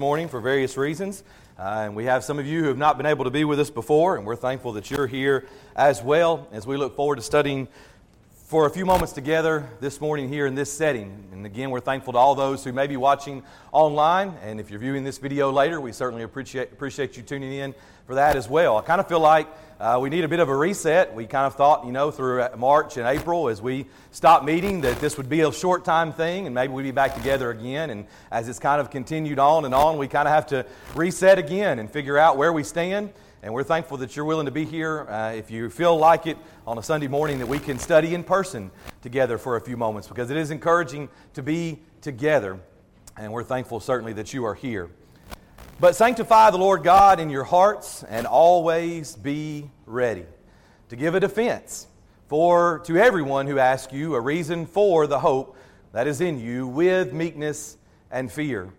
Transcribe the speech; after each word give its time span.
morning 0.00 0.28
for 0.28 0.40
various 0.40 0.76
reasons. 0.76 1.24
Uh, 1.58 1.82
and 1.86 1.96
we 1.96 2.04
have 2.04 2.22
some 2.22 2.38
of 2.38 2.46
you 2.46 2.60
who 2.60 2.68
have 2.68 2.78
not 2.78 2.96
been 2.96 3.04
able 3.04 3.24
to 3.24 3.32
be 3.32 3.42
with 3.42 3.58
us 3.58 3.68
before, 3.68 4.16
and 4.16 4.24
we're 4.24 4.36
thankful 4.36 4.72
that 4.72 4.92
you're 4.92 5.08
here 5.08 5.44
as 5.74 6.00
well 6.04 6.46
as 6.52 6.64
we 6.68 6.76
look 6.76 6.94
forward 6.94 7.16
to 7.16 7.20
studying 7.20 7.66
for 8.30 8.66
a 8.66 8.70
few 8.70 8.86
moments 8.86 9.12
together 9.12 9.68
this 9.80 10.00
morning 10.00 10.28
here 10.28 10.46
in 10.46 10.54
this 10.54 10.72
setting. 10.72 11.28
And 11.32 11.44
again, 11.44 11.70
we're 11.70 11.80
thankful 11.80 12.12
to 12.12 12.18
all 12.20 12.36
those 12.36 12.62
who 12.62 12.72
may 12.72 12.86
be 12.86 12.96
watching 12.96 13.42
online. 13.72 14.36
And 14.40 14.60
if 14.60 14.70
you're 14.70 14.78
viewing 14.78 15.02
this 15.02 15.18
video 15.18 15.50
later, 15.50 15.80
we 15.80 15.90
certainly 15.90 16.22
appreciate, 16.22 16.70
appreciate 16.70 17.16
you 17.16 17.24
tuning 17.24 17.52
in 17.52 17.74
for 18.06 18.14
that 18.14 18.36
as 18.36 18.48
well. 18.48 18.76
I 18.76 18.82
kind 18.82 19.00
of 19.00 19.08
feel 19.08 19.18
like 19.18 19.48
uh, 19.80 19.96
we 20.00 20.10
need 20.10 20.24
a 20.24 20.28
bit 20.28 20.40
of 20.40 20.48
a 20.48 20.56
reset. 20.56 21.14
We 21.14 21.26
kind 21.26 21.46
of 21.46 21.54
thought, 21.54 21.86
you 21.86 21.92
know, 21.92 22.10
through 22.10 22.44
March 22.56 22.96
and 22.96 23.06
April 23.06 23.48
as 23.48 23.62
we 23.62 23.86
stopped 24.10 24.44
meeting 24.44 24.80
that 24.80 24.98
this 24.98 25.16
would 25.16 25.28
be 25.28 25.42
a 25.42 25.52
short 25.52 25.84
time 25.84 26.12
thing 26.12 26.46
and 26.46 26.54
maybe 26.54 26.72
we'd 26.72 26.82
be 26.82 26.90
back 26.90 27.14
together 27.14 27.52
again. 27.52 27.90
And 27.90 28.06
as 28.32 28.48
it's 28.48 28.58
kind 28.58 28.80
of 28.80 28.90
continued 28.90 29.38
on 29.38 29.64
and 29.64 29.72
on, 29.72 29.96
we 29.96 30.08
kind 30.08 30.26
of 30.26 30.34
have 30.34 30.48
to 30.48 30.66
reset 30.96 31.38
again 31.38 31.78
and 31.78 31.88
figure 31.88 32.18
out 32.18 32.36
where 32.36 32.52
we 32.52 32.64
stand. 32.64 33.12
And 33.40 33.54
we're 33.54 33.62
thankful 33.62 33.98
that 33.98 34.16
you're 34.16 34.24
willing 34.24 34.46
to 34.46 34.52
be 34.52 34.64
here. 34.64 35.08
Uh, 35.08 35.34
if 35.34 35.48
you 35.48 35.70
feel 35.70 35.96
like 35.96 36.26
it 36.26 36.38
on 36.66 36.76
a 36.78 36.82
Sunday 36.82 37.06
morning, 37.06 37.38
that 37.38 37.46
we 37.46 37.60
can 37.60 37.78
study 37.78 38.16
in 38.16 38.24
person 38.24 38.72
together 39.02 39.38
for 39.38 39.54
a 39.54 39.60
few 39.60 39.76
moments 39.76 40.08
because 40.08 40.28
it 40.30 40.36
is 40.36 40.50
encouraging 40.50 41.08
to 41.34 41.42
be 41.42 41.78
together. 42.00 42.58
And 43.16 43.32
we're 43.32 43.44
thankful, 43.44 43.78
certainly, 43.78 44.12
that 44.14 44.34
you 44.34 44.44
are 44.44 44.54
here. 44.54 44.90
But 45.80 45.94
sanctify 45.94 46.50
the 46.50 46.58
Lord 46.58 46.82
God 46.82 47.20
in 47.20 47.30
your 47.30 47.44
hearts 47.44 48.02
and 48.02 48.26
always 48.26 49.14
be 49.14 49.70
ready 49.86 50.26
to 50.88 50.96
give 50.96 51.14
a 51.14 51.20
defense 51.20 51.86
for 52.26 52.80
to 52.80 52.96
everyone 52.96 53.46
who 53.46 53.60
asks 53.60 53.92
you 53.92 54.16
a 54.16 54.20
reason 54.20 54.66
for 54.66 55.06
the 55.06 55.20
hope 55.20 55.56
that 55.92 56.08
is 56.08 56.20
in 56.20 56.40
you 56.40 56.66
with 56.66 57.12
meekness 57.12 57.76
and 58.10 58.30
fear. 58.30 58.70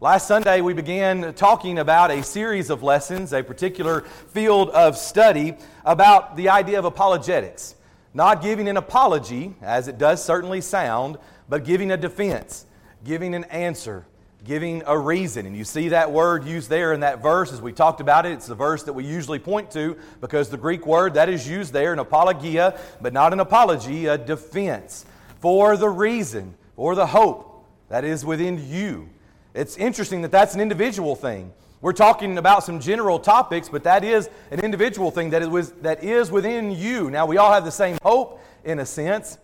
Last 0.00 0.28
Sunday, 0.28 0.60
we 0.60 0.74
began 0.74 1.34
talking 1.34 1.80
about 1.80 2.12
a 2.12 2.22
series 2.22 2.70
of 2.70 2.84
lessons, 2.84 3.32
a 3.32 3.42
particular 3.42 4.02
field 4.02 4.70
of 4.70 4.96
study 4.96 5.56
about 5.84 6.36
the 6.36 6.50
idea 6.50 6.78
of 6.78 6.84
apologetics. 6.84 7.74
Not 8.14 8.42
giving 8.42 8.68
an 8.68 8.76
apology, 8.76 9.56
as 9.60 9.88
it 9.88 9.98
does 9.98 10.24
certainly 10.24 10.60
sound, 10.60 11.18
but 11.48 11.64
giving 11.64 11.90
a 11.90 11.96
defense, 11.96 12.66
giving 13.02 13.34
an 13.34 13.42
answer, 13.44 14.06
giving 14.44 14.82
a 14.86 14.96
reason. 14.96 15.46
And 15.46 15.56
you 15.56 15.64
see 15.64 15.88
that 15.88 16.12
word 16.12 16.44
used 16.44 16.68
there 16.68 16.92
in 16.92 17.00
that 17.00 17.22
verse 17.22 17.52
as 17.52 17.62
we 17.62 17.72
talked 17.72 18.00
about 18.00 18.26
it. 18.26 18.32
It's 18.32 18.46
the 18.46 18.54
verse 18.54 18.82
that 18.84 18.92
we 18.92 19.04
usually 19.04 19.38
point 19.38 19.70
to 19.72 19.96
because 20.20 20.50
the 20.50 20.56
Greek 20.56 20.86
word 20.86 21.14
that 21.14 21.28
is 21.28 21.48
used 21.48 21.72
there, 21.72 21.92
an 21.92 21.98
apologia, 21.98 22.78
but 23.00 23.12
not 23.12 23.32
an 23.32 23.40
apology, 23.40 24.06
a 24.06 24.18
defense 24.18 25.06
for 25.40 25.76
the 25.76 25.88
reason, 25.88 26.54
for 26.76 26.94
the 26.94 27.06
hope 27.06 27.64
that 27.88 28.04
is 28.04 28.24
within 28.24 28.70
you. 28.70 29.08
It's 29.54 29.76
interesting 29.76 30.22
that 30.22 30.30
that's 30.30 30.54
an 30.54 30.60
individual 30.60 31.16
thing. 31.16 31.52
We're 31.80 31.92
talking 31.92 32.38
about 32.38 32.64
some 32.64 32.80
general 32.80 33.18
topics, 33.18 33.68
but 33.68 33.84
that 33.84 34.04
is 34.04 34.30
an 34.50 34.60
individual 34.60 35.10
thing 35.10 35.30
that 35.30 35.42
is, 35.42 35.72
that 35.82 36.02
is 36.02 36.30
within 36.30 36.70
you. 36.70 37.10
Now, 37.10 37.26
we 37.26 37.36
all 37.36 37.52
have 37.52 37.64
the 37.64 37.70
same 37.70 37.98
hope 38.02 38.40
in 38.64 38.78
a 38.78 38.86
sense, 38.86 39.38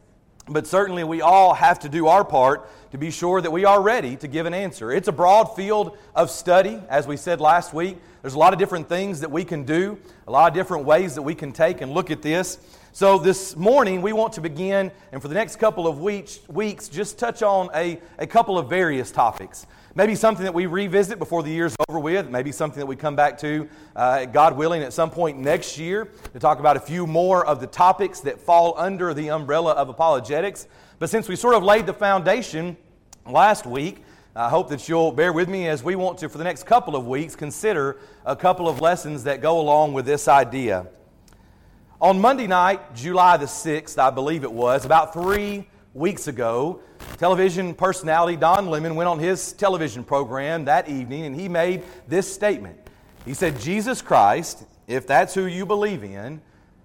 but 0.50 0.66
certainly 0.66 1.04
we 1.04 1.22
all 1.22 1.54
have 1.54 1.78
to 1.80 1.88
do 1.88 2.08
our 2.08 2.24
part 2.24 2.68
to 2.90 2.98
be 2.98 3.10
sure 3.12 3.40
that 3.40 3.50
we 3.50 3.64
are 3.64 3.80
ready 3.80 4.16
to 4.16 4.26
give 4.26 4.46
an 4.46 4.52
answer. 4.52 4.90
It's 4.90 5.06
a 5.06 5.12
broad 5.12 5.54
field 5.54 5.96
of 6.14 6.28
study, 6.28 6.82
as 6.88 7.06
we 7.06 7.16
said 7.16 7.40
last 7.40 7.72
week. 7.72 7.98
There's 8.20 8.34
a 8.34 8.38
lot 8.38 8.52
of 8.52 8.58
different 8.58 8.88
things 8.88 9.20
that 9.20 9.30
we 9.30 9.44
can 9.44 9.64
do, 9.64 9.96
a 10.26 10.30
lot 10.30 10.48
of 10.48 10.54
different 10.54 10.84
ways 10.84 11.14
that 11.14 11.22
we 11.22 11.36
can 11.36 11.52
take 11.52 11.80
and 11.80 11.92
look 11.92 12.10
at 12.10 12.20
this. 12.20 12.58
So, 13.00 13.18
this 13.18 13.56
morning 13.56 14.02
we 14.02 14.12
want 14.12 14.34
to 14.34 14.42
begin, 14.42 14.92
and 15.10 15.22
for 15.22 15.28
the 15.28 15.34
next 15.34 15.56
couple 15.56 15.86
of 15.86 16.00
weeks, 16.00 16.40
weeks 16.50 16.86
just 16.86 17.18
touch 17.18 17.42
on 17.42 17.70
a, 17.74 17.98
a 18.18 18.26
couple 18.26 18.58
of 18.58 18.68
various 18.68 19.10
topics. 19.10 19.66
Maybe 19.94 20.14
something 20.14 20.44
that 20.44 20.52
we 20.52 20.66
revisit 20.66 21.18
before 21.18 21.42
the 21.42 21.48
year's 21.50 21.74
over 21.88 21.98
with. 21.98 22.28
Maybe 22.28 22.52
something 22.52 22.78
that 22.78 22.84
we 22.84 22.96
come 22.96 23.16
back 23.16 23.38
to, 23.38 23.66
uh, 23.96 24.26
God 24.26 24.54
willing, 24.54 24.82
at 24.82 24.92
some 24.92 25.08
point 25.08 25.38
next 25.38 25.78
year 25.78 26.10
to 26.34 26.38
talk 26.38 26.60
about 26.60 26.76
a 26.76 26.80
few 26.80 27.06
more 27.06 27.46
of 27.46 27.58
the 27.58 27.66
topics 27.66 28.20
that 28.20 28.38
fall 28.38 28.74
under 28.76 29.14
the 29.14 29.30
umbrella 29.30 29.72
of 29.72 29.88
apologetics. 29.88 30.66
But 30.98 31.08
since 31.08 31.26
we 31.26 31.36
sort 31.36 31.54
of 31.54 31.62
laid 31.62 31.86
the 31.86 31.94
foundation 31.94 32.76
last 33.24 33.64
week, 33.64 34.04
I 34.36 34.50
hope 34.50 34.68
that 34.68 34.90
you'll 34.90 35.12
bear 35.12 35.32
with 35.32 35.48
me 35.48 35.68
as 35.68 35.82
we 35.82 35.96
want 35.96 36.18
to, 36.18 36.28
for 36.28 36.36
the 36.36 36.44
next 36.44 36.64
couple 36.64 36.94
of 36.94 37.06
weeks, 37.06 37.34
consider 37.34 37.96
a 38.26 38.36
couple 38.36 38.68
of 38.68 38.82
lessons 38.82 39.24
that 39.24 39.40
go 39.40 39.58
along 39.58 39.94
with 39.94 40.04
this 40.04 40.28
idea. 40.28 40.86
On 42.02 42.18
Monday 42.18 42.46
night, 42.46 42.94
July 42.94 43.36
the 43.36 43.44
6th, 43.44 43.98
I 43.98 44.08
believe 44.08 44.42
it 44.42 44.50
was, 44.50 44.86
about 44.86 45.12
three 45.12 45.68
weeks 45.92 46.28
ago, 46.28 46.80
television 47.18 47.74
personality 47.74 48.38
Don 48.38 48.70
Lemon 48.70 48.94
went 48.94 49.06
on 49.06 49.18
his 49.18 49.52
television 49.52 50.02
program 50.02 50.64
that 50.64 50.88
evening 50.88 51.26
and 51.26 51.38
he 51.38 51.46
made 51.46 51.82
this 52.08 52.32
statement. 52.32 52.78
He 53.26 53.34
said, 53.34 53.60
Jesus 53.60 54.00
Christ, 54.00 54.64
if 54.88 55.06
that's 55.06 55.34
who 55.34 55.44
you 55.44 55.66
believe 55.66 56.02
in, 56.02 56.40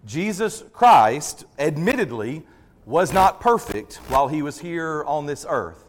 Jesus 0.06 0.66
Christ 0.74 1.46
admittedly 1.58 2.44
was 2.86 3.14
not 3.14 3.40
perfect 3.40 3.96
while 4.10 4.28
he 4.28 4.42
was 4.42 4.60
here 4.60 5.06
on 5.06 5.28
this 5.28 5.46
earth. 5.48 5.85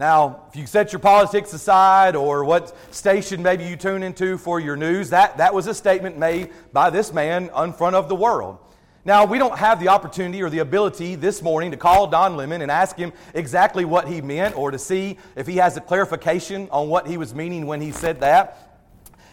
Now, 0.00 0.44
if 0.48 0.56
you 0.56 0.66
set 0.66 0.94
your 0.94 0.98
politics 0.98 1.52
aside 1.52 2.16
or 2.16 2.42
what 2.42 2.74
station 2.90 3.42
maybe 3.42 3.64
you 3.64 3.76
tune 3.76 4.02
into 4.02 4.38
for 4.38 4.58
your 4.58 4.74
news, 4.74 5.10
that, 5.10 5.36
that 5.36 5.52
was 5.52 5.66
a 5.66 5.74
statement 5.74 6.16
made 6.16 6.48
by 6.72 6.88
this 6.88 7.12
man 7.12 7.50
in 7.54 7.74
front 7.74 7.94
of 7.96 8.08
the 8.08 8.14
world. 8.14 8.56
Now, 9.04 9.26
we 9.26 9.36
don't 9.36 9.58
have 9.58 9.78
the 9.78 9.88
opportunity 9.88 10.42
or 10.42 10.48
the 10.48 10.60
ability 10.60 11.16
this 11.16 11.42
morning 11.42 11.70
to 11.72 11.76
call 11.76 12.06
Don 12.06 12.34
Lemon 12.34 12.62
and 12.62 12.70
ask 12.70 12.96
him 12.96 13.12
exactly 13.34 13.84
what 13.84 14.08
he 14.08 14.22
meant 14.22 14.56
or 14.56 14.70
to 14.70 14.78
see 14.78 15.18
if 15.36 15.46
he 15.46 15.56
has 15.56 15.76
a 15.76 15.82
clarification 15.82 16.70
on 16.70 16.88
what 16.88 17.06
he 17.06 17.18
was 17.18 17.34
meaning 17.34 17.66
when 17.66 17.82
he 17.82 17.92
said 17.92 18.20
that. 18.20 18.69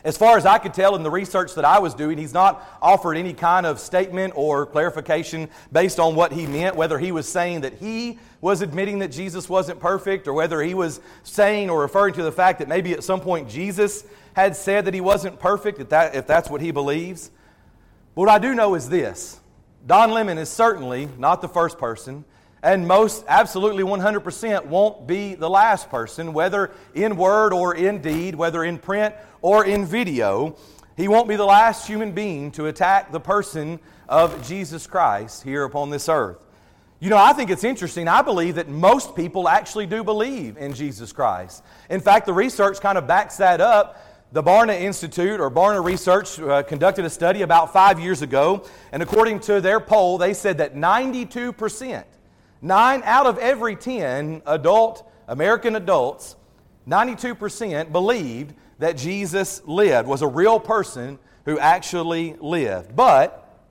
As 0.07 0.15
far 0.15 0.37
as 0.37 0.45
I 0.45 0.57
could 0.57 0.73
tell 0.73 0.95
in 0.95 1.03
the 1.03 1.11
research 1.11 1.53
that 1.55 1.65
I 1.65 1.79
was 1.79 1.93
doing, 1.93 2.17
he's 2.17 2.33
not 2.33 2.65
offered 2.81 3.17
any 3.17 3.33
kind 3.33 3.65
of 3.65 3.77
statement 3.77 4.31
or 4.37 4.65
clarification 4.65 5.49
based 5.69 5.99
on 5.99 6.15
what 6.15 6.31
he 6.31 6.47
meant, 6.47 6.77
whether 6.77 6.97
he 6.97 7.11
was 7.11 7.27
saying 7.27 7.59
that 7.61 7.73
he 7.73 8.17
was 8.39 8.61
admitting 8.61 8.99
that 8.99 9.09
Jesus 9.09 9.49
wasn't 9.49 9.81
perfect, 9.81 10.25
or 10.25 10.31
whether 10.31 10.61
he 10.61 10.73
was 10.73 11.01
saying 11.23 11.69
or 11.69 11.81
referring 11.81 12.13
to 12.13 12.23
the 12.23 12.31
fact 12.31 12.59
that 12.59 12.69
maybe 12.69 12.93
at 12.93 13.03
some 13.03 13.19
point 13.19 13.49
Jesus 13.49 14.05
had 14.33 14.55
said 14.55 14.85
that 14.85 14.93
he 14.93 15.01
wasn't 15.01 15.41
perfect, 15.41 15.81
if, 15.81 15.89
that, 15.89 16.15
if 16.15 16.25
that's 16.25 16.49
what 16.49 16.61
he 16.61 16.71
believes. 16.71 17.29
But 18.15 18.21
what 18.21 18.29
I 18.29 18.39
do 18.39 18.55
know 18.55 18.75
is 18.75 18.87
this 18.87 19.41
Don 19.85 20.11
Lemon 20.11 20.37
is 20.37 20.47
certainly 20.47 21.09
not 21.17 21.41
the 21.41 21.49
first 21.49 21.77
person, 21.77 22.23
and 22.67 22.85
most 22.85 23.23
absolutely 23.29 23.81
100% 23.81 24.65
won't 24.65 25.07
be 25.07 25.35
the 25.35 25.49
last 25.49 25.89
person, 25.89 26.33
whether 26.33 26.71
in 26.93 27.15
word 27.15 27.53
or 27.53 27.73
in 27.73 28.01
deed, 28.01 28.35
whether 28.35 28.61
in 28.65 28.77
print 28.77 29.15
or 29.41 29.63
in 29.63 29.85
video. 29.85 30.57
He 30.97 31.07
won't 31.07 31.29
be 31.29 31.37
the 31.37 31.45
last 31.45 31.87
human 31.87 32.11
being 32.11 32.51
to 32.51 32.65
attack 32.65 33.13
the 33.13 33.21
person 33.21 33.79
of 34.09 34.45
Jesus 34.45 34.85
Christ 34.85 35.43
here 35.43 35.63
upon 35.63 35.91
this 35.91 36.09
earth. 36.09 36.43
You 36.99 37.09
know, 37.09 37.17
I 37.17 37.31
think 37.31 37.51
it's 37.51 37.63
interesting. 37.63 38.09
I 38.09 38.21
believe 38.21 38.55
that 38.55 38.67
most 38.67 39.15
people 39.15 39.47
actually 39.47 39.85
do 39.85 40.03
believe 40.03 40.57
in 40.57 40.73
Jesus 40.73 41.13
Christ. 41.13 41.63
In 41.89 42.01
fact, 42.01 42.25
the 42.25 42.33
research 42.33 42.81
kind 42.81 42.97
of 42.97 43.07
backs 43.07 43.37
that 43.37 43.61
up 43.61 44.03
the 44.33 44.43
Barna 44.43 44.77
Institute 44.77 45.39
or 45.39 45.49
Barna 45.49 45.81
Research 45.81 46.37
uh, 46.37 46.63
conducted 46.63 47.05
a 47.05 47.09
study 47.09 47.43
about 47.43 47.71
five 47.71 47.97
years 47.97 48.21
ago, 48.21 48.65
and 48.91 49.01
according 49.01 49.39
to 49.41 49.61
their 49.61 49.79
poll, 49.79 50.17
they 50.17 50.33
said 50.33 50.57
that 50.57 50.75
92%, 50.75 52.03
nine 52.61 53.01
out 53.03 53.25
of 53.25 53.37
every 53.37 53.75
10 53.75 54.41
adult, 54.45 55.09
American 55.27 55.75
adults, 55.75 56.35
92% 56.87 57.91
believed 57.91 58.53
that 58.79 58.97
Jesus 58.97 59.61
lived, 59.65 60.07
was 60.07 60.21
a 60.21 60.27
real 60.27 60.59
person 60.59 61.19
who 61.45 61.59
actually 61.59 62.35
lived. 62.39 62.95
But, 62.95 63.61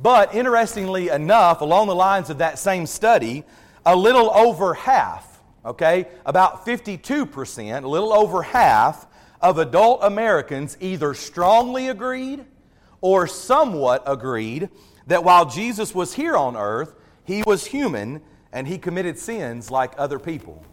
but 0.00 0.34
interestingly 0.34 1.08
enough, 1.08 1.60
along 1.60 1.88
the 1.88 1.94
lines 1.94 2.30
of 2.30 2.38
that 2.38 2.58
same 2.58 2.86
study, 2.86 3.44
a 3.86 3.96
little 3.96 4.30
over 4.30 4.74
half, 4.74 5.42
okay, 5.64 6.06
about 6.26 6.66
52%, 6.66 7.84
a 7.84 7.88
little 7.88 8.12
over 8.12 8.42
half, 8.42 9.06
of 9.40 9.58
adult 9.58 10.02
Americans 10.02 10.76
either 10.80 11.12
strongly 11.12 11.88
agreed 11.88 12.46
or 13.02 13.26
somewhat 13.26 14.02
agreed 14.06 14.70
that 15.06 15.22
while 15.22 15.44
Jesus 15.44 15.94
was 15.94 16.14
here 16.14 16.34
on 16.34 16.56
earth, 16.56 16.94
he 17.24 17.42
was 17.46 17.66
human 17.66 18.20
and 18.52 18.68
he 18.68 18.78
committed 18.78 19.18
sins 19.18 19.70
like 19.70 19.92
other 19.98 20.18
people. 20.18 20.64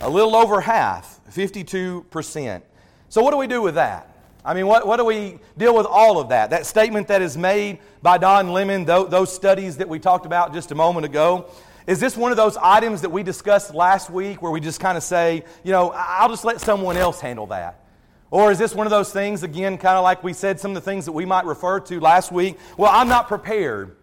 A 0.00 0.08
little 0.08 0.34
over 0.34 0.60
half, 0.60 1.20
52%. 1.30 2.62
So, 3.08 3.22
what 3.22 3.30
do 3.32 3.36
we 3.36 3.46
do 3.46 3.60
with 3.62 3.74
that? 3.74 4.06
I 4.44 4.54
mean, 4.54 4.66
what, 4.66 4.86
what 4.86 4.96
do 4.96 5.04
we 5.04 5.38
deal 5.58 5.74
with 5.76 5.86
all 5.86 6.18
of 6.18 6.30
that? 6.30 6.50
That 6.50 6.64
statement 6.64 7.08
that 7.08 7.20
is 7.20 7.36
made 7.36 7.78
by 8.00 8.16
Don 8.16 8.52
Lemon, 8.52 8.84
those 8.86 9.32
studies 9.32 9.76
that 9.76 9.88
we 9.88 9.98
talked 9.98 10.24
about 10.24 10.54
just 10.54 10.72
a 10.72 10.74
moment 10.74 11.04
ago. 11.04 11.50
Is 11.86 12.00
this 12.00 12.16
one 12.16 12.30
of 12.30 12.36
those 12.36 12.56
items 12.56 13.02
that 13.02 13.10
we 13.10 13.22
discussed 13.22 13.74
last 13.74 14.10
week 14.10 14.40
where 14.40 14.52
we 14.52 14.60
just 14.60 14.80
kind 14.80 14.96
of 14.96 15.02
say, 15.02 15.44
you 15.62 15.72
know, 15.72 15.92
I'll 15.94 16.28
just 16.28 16.44
let 16.44 16.60
someone 16.60 16.96
else 16.96 17.20
handle 17.20 17.46
that? 17.48 17.84
Or 18.30 18.50
is 18.50 18.58
this 18.58 18.74
one 18.74 18.86
of 18.86 18.90
those 18.90 19.12
things, 19.12 19.42
again, 19.42 19.76
kind 19.76 19.98
of 19.98 20.04
like 20.04 20.22
we 20.22 20.32
said, 20.32 20.60
some 20.60 20.70
of 20.70 20.76
the 20.76 20.80
things 20.80 21.04
that 21.04 21.12
we 21.12 21.26
might 21.26 21.44
refer 21.44 21.80
to 21.80 22.00
last 22.00 22.30
week? 22.30 22.58
Well, 22.76 22.90
I'm 22.92 23.08
not 23.08 23.28
prepared 23.28 23.96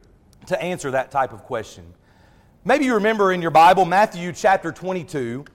to 0.48 0.62
answer 0.62 0.92
that 0.92 1.12
type 1.12 1.34
of 1.34 1.44
question. 1.44 1.94
Maybe 2.66 2.86
you 2.86 2.96
remember 2.96 3.32
in 3.32 3.42
your 3.42 3.52
Bible, 3.52 3.86
Matthew 3.86 4.34
chapter 4.34 4.72
22. 4.72 5.46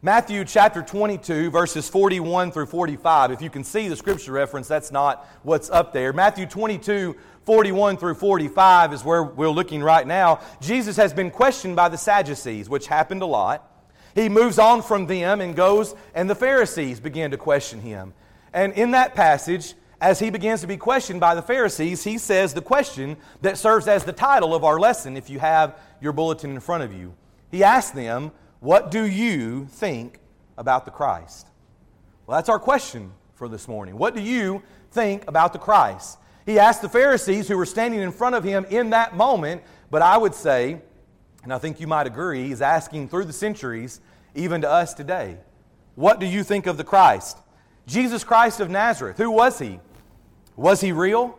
Matthew 0.00 0.44
chapter 0.44 0.82
22, 0.82 1.50
verses 1.50 1.88
41 1.88 2.52
through 2.52 2.66
45. 2.66 3.30
If 3.30 3.40
you 3.40 3.48
can 3.48 3.64
see 3.64 3.88
the 3.88 3.96
scripture 3.96 4.32
reference, 4.32 4.68
that's 4.68 4.92
not 4.92 5.26
what's 5.44 5.70
up 5.70 5.94
there. 5.94 6.12
Matthew 6.12 6.44
22, 6.44 7.16
41 7.44 7.96
through 7.96 8.14
45 8.14 8.92
is 8.92 9.02
where 9.02 9.22
we're 9.22 9.48
looking 9.48 9.82
right 9.82 10.06
now. 10.06 10.40
Jesus 10.60 10.96
has 10.96 11.14
been 11.14 11.30
questioned 11.30 11.74
by 11.74 11.88
the 11.88 11.96
Sadducees, 11.96 12.68
which 12.68 12.86
happened 12.86 13.22
a 13.22 13.26
lot. 13.26 13.70
He 14.14 14.28
moves 14.28 14.58
on 14.58 14.82
from 14.82 15.06
them 15.06 15.40
and 15.40 15.56
goes, 15.56 15.94
and 16.14 16.28
the 16.28 16.34
Pharisees 16.34 17.00
begin 17.00 17.30
to 17.30 17.38
question 17.38 17.80
him. 17.80 18.12
And 18.52 18.74
in 18.74 18.90
that 18.90 19.14
passage, 19.14 19.74
as 20.04 20.18
he 20.18 20.28
begins 20.28 20.60
to 20.60 20.66
be 20.66 20.76
questioned 20.76 21.18
by 21.18 21.34
the 21.34 21.40
Pharisees, 21.40 22.04
he 22.04 22.18
says 22.18 22.52
the 22.52 22.60
question 22.60 23.16
that 23.40 23.56
serves 23.56 23.88
as 23.88 24.04
the 24.04 24.12
title 24.12 24.54
of 24.54 24.62
our 24.62 24.78
lesson, 24.78 25.16
if 25.16 25.30
you 25.30 25.38
have 25.38 25.78
your 25.98 26.12
bulletin 26.12 26.50
in 26.50 26.60
front 26.60 26.84
of 26.84 26.92
you. 26.92 27.14
He 27.50 27.64
asks 27.64 27.92
them, 27.92 28.30
what 28.60 28.90
do 28.90 29.06
you 29.06 29.64
think 29.64 30.18
about 30.58 30.84
the 30.84 30.90
Christ? 30.90 31.48
Well, 32.26 32.36
that's 32.36 32.50
our 32.50 32.58
question 32.58 33.12
for 33.32 33.48
this 33.48 33.66
morning. 33.66 33.96
What 33.96 34.14
do 34.14 34.20
you 34.20 34.62
think 34.90 35.26
about 35.26 35.54
the 35.54 35.58
Christ? 35.58 36.18
He 36.44 36.58
asked 36.58 36.82
the 36.82 36.88
Pharisees 36.90 37.48
who 37.48 37.56
were 37.56 37.64
standing 37.64 38.00
in 38.00 38.12
front 38.12 38.34
of 38.34 38.44
him 38.44 38.66
in 38.68 38.90
that 38.90 39.16
moment, 39.16 39.62
but 39.90 40.02
I 40.02 40.18
would 40.18 40.34
say, 40.34 40.82
and 41.44 41.50
I 41.50 41.56
think 41.56 41.80
you 41.80 41.86
might 41.86 42.06
agree, 42.06 42.48
he's 42.48 42.60
asking 42.60 43.08
through 43.08 43.24
the 43.24 43.32
centuries, 43.32 44.02
even 44.34 44.60
to 44.60 44.70
us 44.70 44.92
today, 44.92 45.38
what 45.94 46.20
do 46.20 46.26
you 46.26 46.44
think 46.44 46.66
of 46.66 46.76
the 46.76 46.84
Christ? 46.84 47.38
Jesus 47.86 48.22
Christ 48.22 48.60
of 48.60 48.68
Nazareth, 48.68 49.16
who 49.16 49.30
was 49.30 49.58
he? 49.58 49.80
Was 50.56 50.80
he 50.80 50.92
real? 50.92 51.38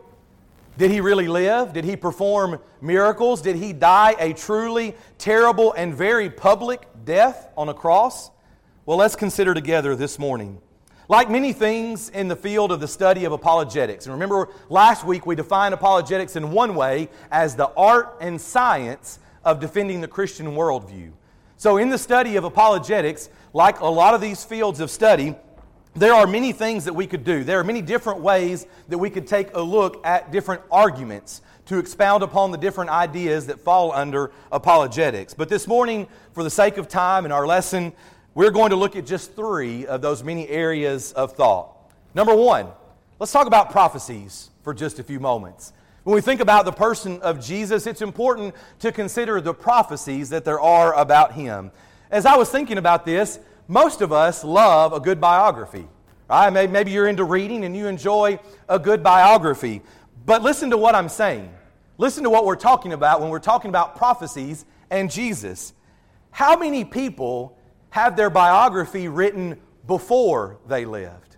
Did 0.77 0.91
he 0.91 0.99
really 0.99 1.27
live? 1.27 1.71
Did 1.71 1.85
he 1.85 1.95
perform 1.95 2.59
miracles? 2.81 3.41
Did 3.41 3.55
he 3.55 3.71
die 3.71 4.15
a 4.19 4.33
truly 4.33 4.93
terrible 5.17 5.71
and 5.73 5.93
very 5.93 6.29
public 6.29 6.85
death 7.05 7.47
on 7.55 7.69
a 7.69 7.73
cross? 7.73 8.29
Well, 8.85 8.97
let's 8.97 9.15
consider 9.15 9.53
together 9.53 9.95
this 9.95 10.19
morning. 10.19 10.61
Like 11.07 11.29
many 11.29 11.53
things 11.53 12.09
in 12.09 12.27
the 12.27 12.35
field 12.35 12.71
of 12.71 12.81
the 12.81 12.87
study 12.87 13.25
of 13.25 13.31
apologetics, 13.31 14.05
and 14.05 14.13
remember 14.13 14.49
last 14.69 15.05
week 15.05 15.25
we 15.25 15.35
defined 15.35 15.73
apologetics 15.73 16.35
in 16.35 16.51
one 16.51 16.75
way 16.75 17.09
as 17.31 17.55
the 17.55 17.67
art 17.77 18.17
and 18.21 18.41
science 18.41 19.19
of 19.43 19.59
defending 19.59 20.01
the 20.01 20.07
Christian 20.07 20.47
worldview. 20.47 21.11
So, 21.57 21.77
in 21.77 21.89
the 21.89 21.97
study 21.97 22.35
of 22.35 22.43
apologetics, 22.43 23.29
like 23.53 23.79
a 23.79 23.85
lot 23.85 24.13
of 24.13 24.19
these 24.19 24.43
fields 24.43 24.79
of 24.79 24.89
study, 24.89 25.35
there 25.95 26.13
are 26.13 26.27
many 26.27 26.51
things 26.51 26.85
that 26.85 26.93
we 26.93 27.07
could 27.07 27.23
do. 27.23 27.43
There 27.43 27.59
are 27.59 27.63
many 27.63 27.81
different 27.81 28.19
ways 28.19 28.67
that 28.89 28.97
we 28.97 29.09
could 29.09 29.25
take 29.25 29.55
a 29.55 29.61
look 29.61 30.05
at 30.05 30.31
different 30.31 30.61
arguments 30.69 31.41
to 31.67 31.79
expound 31.79 32.21
upon 32.21 32.51
the 32.51 32.57
different 32.57 32.91
ideas 32.91 33.47
that 33.47 33.59
fall 33.59 33.91
under 33.93 34.31
apologetics. 34.51 35.33
But 35.33 35.47
this 35.47 35.67
morning, 35.67 36.07
for 36.33 36.43
the 36.43 36.49
sake 36.49 36.77
of 36.77 36.89
time 36.89 37.25
in 37.25 37.31
our 37.31 37.47
lesson, 37.47 37.93
we're 38.33 38.51
going 38.51 38.71
to 38.71 38.75
look 38.75 38.97
at 38.97 39.05
just 39.05 39.35
three 39.35 39.85
of 39.87 40.01
those 40.01 40.21
many 40.21 40.47
areas 40.49 41.13
of 41.13 41.31
thought. 41.31 41.71
Number 42.13 42.35
one, 42.35 42.67
let's 43.17 43.31
talk 43.31 43.47
about 43.47 43.71
prophecies 43.71 44.51
for 44.63 44.73
just 44.73 44.99
a 44.99 45.03
few 45.03 45.21
moments. 45.21 45.71
When 46.03 46.13
we 46.13 46.21
think 46.21 46.41
about 46.41 46.65
the 46.65 46.71
person 46.71 47.21
of 47.21 47.43
Jesus, 47.43 47.87
it's 47.87 48.01
important 48.01 48.53
to 48.79 48.91
consider 48.91 49.39
the 49.39 49.53
prophecies 49.53 50.29
that 50.29 50.43
there 50.43 50.59
are 50.59 50.93
about 50.93 51.31
him. 51.31 51.71
As 52.11 52.25
I 52.25 52.35
was 52.35 52.49
thinking 52.49 52.77
about 52.77 53.05
this, 53.05 53.39
most 53.67 54.01
of 54.01 54.11
us 54.11 54.43
love 54.43 54.93
a 54.93 54.99
good 54.99 55.19
biography. 55.19 55.87
Right? 56.29 56.69
Maybe 56.69 56.91
you're 56.91 57.07
into 57.07 57.23
reading 57.23 57.65
and 57.65 57.75
you 57.75 57.87
enjoy 57.87 58.39
a 58.67 58.79
good 58.79 59.03
biography. 59.03 59.81
But 60.25 60.41
listen 60.41 60.71
to 60.71 60.77
what 60.77 60.95
I'm 60.95 61.09
saying. 61.09 61.51
Listen 61.97 62.23
to 62.23 62.29
what 62.29 62.45
we're 62.45 62.55
talking 62.55 62.93
about 62.93 63.21
when 63.21 63.29
we're 63.29 63.39
talking 63.39 63.69
about 63.69 63.95
prophecies 63.95 64.65
and 64.89 65.09
Jesus. 65.09 65.73
How 66.31 66.57
many 66.57 66.83
people 66.83 67.57
have 67.91 68.15
their 68.17 68.29
biography 68.29 69.07
written 69.07 69.59
before 69.87 70.57
they 70.67 70.85
lived? 70.85 71.37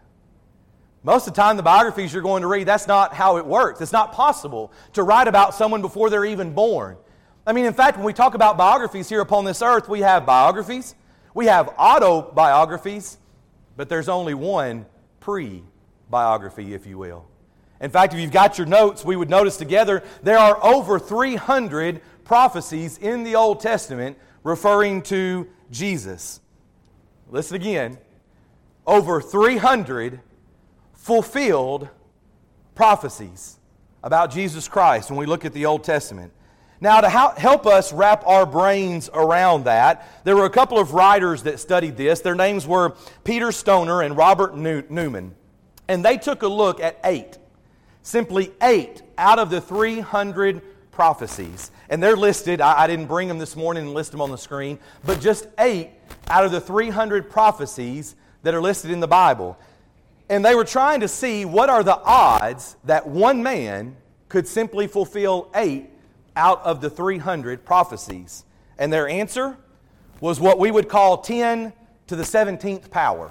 Most 1.03 1.27
of 1.27 1.33
the 1.33 1.41
time, 1.41 1.55
the 1.57 1.63
biographies 1.63 2.11
you're 2.11 2.23
going 2.23 2.41
to 2.41 2.47
read, 2.47 2.67
that's 2.67 2.87
not 2.87 3.13
how 3.13 3.37
it 3.37 3.45
works. 3.45 3.79
It's 3.81 3.91
not 3.91 4.13
possible 4.13 4.71
to 4.93 5.03
write 5.03 5.27
about 5.27 5.53
someone 5.53 5.81
before 5.81 6.09
they're 6.09 6.25
even 6.25 6.53
born. 6.53 6.97
I 7.45 7.53
mean, 7.53 7.65
in 7.65 7.73
fact, 7.73 7.97
when 7.97 8.05
we 8.05 8.13
talk 8.13 8.33
about 8.33 8.57
biographies 8.57 9.07
here 9.07 9.21
upon 9.21 9.45
this 9.45 9.61
earth, 9.61 9.87
we 9.87 10.01
have 10.01 10.25
biographies, 10.25 10.95
we 11.37 11.45
have 11.45 11.69
autobiographies, 11.77 13.19
but 13.75 13.89
there's 13.89 14.09
only 14.09 14.33
one 14.33 14.87
pre 15.19 15.61
biography, 16.09 16.73
if 16.73 16.87
you 16.87 16.97
will. 16.97 17.27
In 17.79 17.91
fact, 17.91 18.15
if 18.15 18.19
you've 18.19 18.31
got 18.31 18.57
your 18.57 18.65
notes, 18.65 19.05
we 19.05 19.15
would 19.15 19.29
notice 19.29 19.55
together 19.55 20.01
there 20.23 20.39
are 20.39 20.57
over 20.65 20.97
300 20.97 22.01
prophecies 22.23 22.97
in 22.97 23.23
the 23.23 23.35
Old 23.35 23.59
Testament 23.59 24.17
referring 24.43 25.03
to 25.03 25.47
Jesus. 25.69 26.41
Listen 27.29 27.55
again. 27.55 27.99
Over 28.87 29.21
300 29.21 30.19
fulfilled 30.95 31.87
prophecies 32.73 33.59
about 34.01 34.31
Jesus 34.31 34.67
Christ 34.67 35.11
when 35.11 35.19
we 35.19 35.27
look 35.27 35.45
at 35.45 35.53
the 35.53 35.67
Old 35.67 35.83
Testament. 35.83 36.33
Now, 36.79 37.01
to 37.01 37.09
help 37.09 37.65
us 37.65 37.91
wrap 37.91 38.23
our 38.27 38.45
brains 38.45 39.09
around 39.11 39.63
that, 39.65 40.07
there 40.23 40.35
were 40.35 40.45
a 40.45 40.49
couple 40.49 40.77
of 40.77 40.93
writers 40.93 41.43
that 41.43 41.59
studied 41.59 41.97
this. 41.97 42.19
Their 42.19 42.35
names 42.35 42.67
were 42.67 42.95
Peter 43.23 43.51
Stoner 43.51 44.03
and 44.03 44.15
Robert 44.15 44.55
Newman. 44.55 45.35
And 45.87 46.05
they 46.05 46.17
took 46.17 46.43
a 46.43 46.47
look 46.47 46.79
at 46.79 46.99
eight, 47.03 47.39
simply 48.03 48.51
eight 48.61 49.01
out 49.17 49.39
of 49.39 49.49
the 49.49 49.59
300 49.59 50.61
prophecies. 50.91 51.71
And 51.89 52.03
they're 52.03 52.17
listed, 52.17 52.61
I, 52.61 52.83
I 52.83 52.87
didn't 52.87 53.07
bring 53.07 53.27
them 53.27 53.39
this 53.39 53.55
morning 53.55 53.85
and 53.85 53.93
list 53.93 54.11
them 54.11 54.21
on 54.21 54.29
the 54.29 54.37
screen, 54.37 54.77
but 55.03 55.19
just 55.19 55.47
eight 55.57 55.91
out 56.29 56.45
of 56.45 56.51
the 56.51 56.61
300 56.61 57.29
prophecies 57.29 58.15
that 58.43 58.53
are 58.53 58.61
listed 58.61 58.91
in 58.91 58.99
the 58.99 59.07
Bible. 59.07 59.57
And 60.29 60.45
they 60.45 60.53
were 60.53 60.65
trying 60.65 60.99
to 60.99 61.07
see 61.07 61.45
what 61.45 61.69
are 61.69 61.83
the 61.83 61.97
odds 61.97 62.75
that 62.83 63.07
one 63.07 63.41
man 63.41 63.95
could 64.29 64.47
simply 64.47 64.85
fulfill 64.87 65.49
eight 65.55 65.89
out 66.37 66.63
of 66.63 66.79
the 66.79 66.89
300 66.89 67.65
prophecies. 67.65 68.45
And 68.77 68.93
their 68.93 69.09
answer 69.09 69.57
was 70.21 70.39
what 70.39 70.59
we 70.59 70.71
would 70.71 70.87
call 70.87 71.17
10 71.17 71.73
to 72.07 72.15
the 72.15 72.23
17th 72.23 72.89
power. 72.89 73.29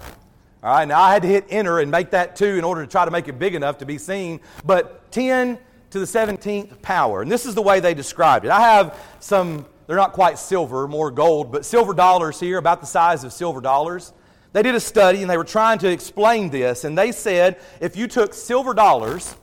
All 0.63 0.75
right, 0.75 0.87
now 0.87 1.01
I 1.01 1.13
had 1.13 1.23
to 1.23 1.29
hit 1.29 1.47
enter 1.49 1.79
and 1.79 1.91
make 1.91 2.11
that 2.11 2.37
2 2.37 2.45
in 2.45 2.65
order 2.65 2.85
to 2.85 2.91
try 2.91 3.05
to 3.05 3.11
make 3.11 3.29
it 3.29 3.39
big 3.39 3.55
enough 3.55 3.79
to 3.79 3.87
be 3.87 3.99
seen, 3.99 4.41
but 4.65 5.11
10 5.13 5.59
to 5.91 5.99
the 5.99 6.05
17th 6.05 6.83
power. 6.83 7.23
And 7.23 7.31
this 7.31 7.47
is 7.47 7.55
the 7.55 7.63
way 7.63 7.81
they 7.81 7.95
described 7.95 8.45
it. 8.45 8.51
I 8.51 8.61
have 8.61 8.99
some, 9.21 9.67
they're 9.87 9.97
not 9.97 10.13
quite 10.13 10.39
silver, 10.39 10.89
more 10.89 11.11
gold, 11.11 11.53
but 11.53 11.65
silver 11.65 11.95
dollars 11.95 12.41
here, 12.41 12.59
about 12.59 12.81
the 12.81 12.87
size 12.87 13.23
of 13.23 13.33
silver 13.33 13.61
dollars. 13.61 14.13
They 14.53 14.63
did 14.63 14.75
a 14.75 14.81
study 14.81 15.23
and 15.23 15.31
they 15.31 15.37
were 15.37 15.45
trying 15.45 15.79
to 15.81 15.91
explain 15.91 16.51
this, 16.51 16.85
and 16.85 16.99
they 16.99 17.13
said 17.13 17.61
if 17.81 17.97
you 17.97 18.09
took 18.09 18.35
silver 18.35 18.75
dollars 18.75 19.37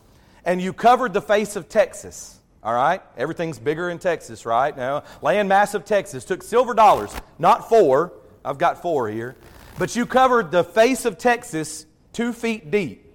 and 0.44 0.62
you 0.62 0.74
covered 0.74 1.14
the 1.14 1.22
face 1.22 1.56
of 1.56 1.70
Texas, 1.70 2.40
all 2.64 2.74
right? 2.74 3.02
Everything's 3.18 3.60
bigger 3.60 3.90
in 3.90 4.00
Texas, 4.00 4.46
right? 4.46 4.76
Now, 4.76 5.04
land 5.22 5.50
mass 5.50 5.74
of 5.74 5.84
Texas 5.84 6.24
took 6.24 6.42
silver 6.42 6.74
dollars, 6.74 7.14
not 7.38 7.68
four. 7.68 8.14
I've 8.46 8.58
got 8.58 8.82
four 8.82 9.10
here. 9.10 9.36
But 9.78 9.96
you 9.96 10.06
covered 10.06 10.52
the 10.52 10.64
face 10.64 11.06
of 11.06 11.18
Texas 11.18 11.86
two 12.14 12.32
feet 12.32 12.72
deep 12.72 13.14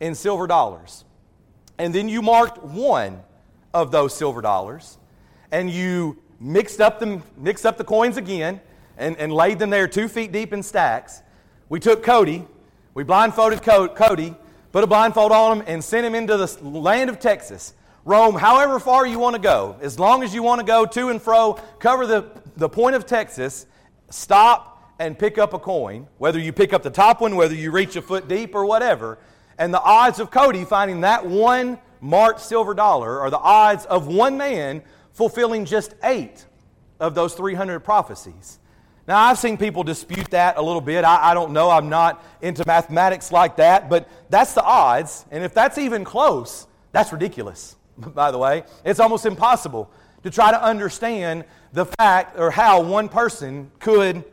in 0.00 0.14
silver 0.14 0.46
dollars. 0.46 1.04
And 1.76 1.94
then 1.94 2.08
you 2.08 2.22
marked 2.22 2.62
one 2.62 3.20
of 3.74 3.90
those 3.90 4.14
silver 4.14 4.40
dollars 4.40 4.98
and 5.52 5.70
you 5.70 6.18
mixed 6.40 6.80
up, 6.80 6.98
them, 6.98 7.22
mixed 7.36 7.66
up 7.66 7.76
the 7.76 7.84
coins 7.84 8.16
again 8.16 8.60
and, 8.96 9.16
and 9.18 9.32
laid 9.32 9.58
them 9.58 9.70
there 9.70 9.86
two 9.86 10.08
feet 10.08 10.32
deep 10.32 10.52
in 10.52 10.62
stacks. 10.62 11.22
We 11.68 11.80
took 11.80 12.02
Cody, 12.02 12.46
we 12.94 13.04
blindfolded 13.04 13.62
Cody, 13.62 14.34
put 14.72 14.84
a 14.84 14.86
blindfold 14.86 15.32
on 15.32 15.58
him, 15.58 15.64
and 15.66 15.84
sent 15.84 16.06
him 16.06 16.14
into 16.14 16.36
the 16.36 16.46
land 16.62 17.10
of 17.10 17.18
Texas 17.18 17.74
roam 18.08 18.34
however 18.34 18.80
far 18.80 19.06
you 19.06 19.18
want 19.18 19.36
to 19.36 19.42
go, 19.42 19.76
as 19.82 19.98
long 19.98 20.22
as 20.22 20.32
you 20.32 20.42
want 20.42 20.60
to 20.60 20.66
go 20.66 20.86
to 20.86 21.10
and 21.10 21.20
fro, 21.20 21.52
cover 21.78 22.06
the, 22.06 22.30
the 22.56 22.68
point 22.68 22.96
of 22.96 23.04
Texas, 23.04 23.66
stop 24.08 24.94
and 24.98 25.16
pick 25.18 25.36
up 25.36 25.52
a 25.52 25.58
coin, 25.58 26.08
whether 26.16 26.38
you 26.38 26.50
pick 26.50 26.72
up 26.72 26.82
the 26.82 26.90
top 26.90 27.20
one, 27.20 27.36
whether 27.36 27.54
you 27.54 27.70
reach 27.70 27.96
a 27.96 28.02
foot 28.02 28.26
deep 28.26 28.54
or 28.54 28.64
whatever. 28.64 29.18
And 29.58 29.74
the 29.74 29.82
odds 29.82 30.20
of 30.20 30.30
Cody 30.30 30.64
finding 30.64 31.02
that 31.02 31.26
one 31.26 31.78
marked 32.00 32.40
silver 32.40 32.72
dollar 32.72 33.20
are 33.20 33.28
the 33.28 33.38
odds 33.38 33.84
of 33.84 34.06
one 34.06 34.38
man 34.38 34.82
fulfilling 35.12 35.66
just 35.66 35.94
eight 36.02 36.46
of 36.98 37.14
those 37.14 37.34
300 37.34 37.80
prophecies. 37.80 38.58
Now, 39.06 39.18
I've 39.18 39.38
seen 39.38 39.58
people 39.58 39.84
dispute 39.84 40.30
that 40.30 40.56
a 40.56 40.62
little 40.62 40.80
bit. 40.80 41.04
I, 41.04 41.30
I, 41.30 41.34
don't 41.34 41.52
know. 41.52 41.70
I'm 41.70 41.88
not 41.88 42.24
into 42.40 42.64
mathematics 42.66 43.32
like 43.32 43.56
that, 43.56 43.90
but 43.90 44.08
that's 44.30 44.54
the 44.54 44.62
odds. 44.62 45.26
And 45.30 45.44
if 45.44 45.52
that's 45.52 45.78
even 45.78 46.04
close, 46.04 46.66
that's 46.92 47.12
ridiculous. 47.12 47.76
By 47.98 48.30
the 48.30 48.38
way. 48.38 48.64
It's 48.84 49.00
almost 49.00 49.26
impossible 49.26 49.90
to 50.22 50.30
try 50.30 50.50
to 50.50 50.62
understand 50.62 51.44
the 51.72 51.86
fact 51.86 52.38
or 52.38 52.50
how 52.50 52.80
one 52.80 53.08
person 53.08 53.70
could 53.78 54.24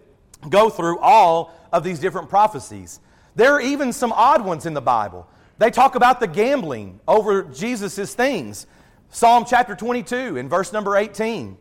go 0.50 0.70
through 0.70 1.00
all 1.00 1.54
of 1.72 1.84
these 1.84 2.00
different 2.00 2.30
prophecies. 2.30 3.00
There 3.36 3.54
are 3.54 3.62
even 3.62 3.92
some 3.92 4.14
odd 4.14 4.46
ones 4.46 4.66
in 4.66 4.74
the 4.74 4.82
Bible. 4.82 5.28
They 5.58 5.72
talk 5.72 5.96
about 5.96 6.20
the 6.20 6.28
gambling 6.28 7.00
over 7.08 7.44
Jesus' 7.44 8.14
things. 8.14 8.68
Psalm 9.10 9.46
chapter 9.48 9.76
22 9.76 10.38
in 10.38 10.50
verse 10.50 10.74
number 10.74 10.96
18. 10.96 11.58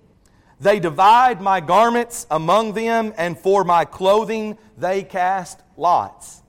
They 0.61 0.79
divide 0.79 1.41
my 1.41 1.61
garments 1.61 2.27
among 2.31 2.75
them, 2.75 3.13
and 3.17 3.39
for 3.39 3.65
my 3.65 3.85
clothing 3.85 4.57
they 4.79 5.03
cast 5.03 5.61
lots. 5.77 6.44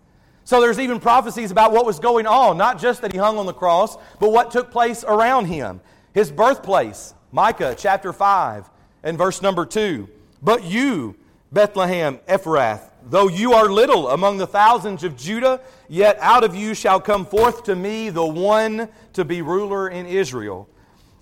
So 0.45 0.61
there's 0.61 0.79
even 0.79 0.99
prophecies 0.99 1.49
about 1.49 1.71
what 1.71 1.87
was 1.87 1.99
going 1.99 2.27
on, 2.27 2.55
not 2.57 2.79
just 2.79 3.01
that 3.01 3.11
he 3.11 3.17
hung 3.17 3.39
on 3.39 3.47
the 3.47 3.53
cross, 3.53 3.97
but 4.19 4.31
what 4.31 4.51
took 4.51 4.69
place 4.71 5.03
around 5.03 5.47
him. 5.47 5.81
His 6.13 6.31
birthplace, 6.31 7.15
Micah 7.31 7.75
chapter 7.77 8.13
5 8.13 8.69
and 9.03 9.17
verse 9.17 9.41
number 9.41 9.65
2. 9.65 10.07
But 10.43 10.63
you, 10.63 11.15
Bethlehem 11.51 12.19
Ephrath, 12.29 12.91
though 13.07 13.27
you 13.27 13.53
are 13.53 13.69
little 13.69 14.09
among 14.09 14.37
the 14.37 14.45
thousands 14.45 15.03
of 15.03 15.17
Judah, 15.17 15.61
yet 15.89 16.17
out 16.21 16.43
of 16.43 16.55
you 16.55 16.75
shall 16.75 17.01
come 17.01 17.25
forth 17.25 17.63
to 17.63 17.75
me 17.75 18.11
the 18.11 18.25
one 18.25 18.87
to 19.13 19.25
be 19.25 19.41
ruler 19.41 19.89
in 19.89 20.05
Israel. 20.05 20.69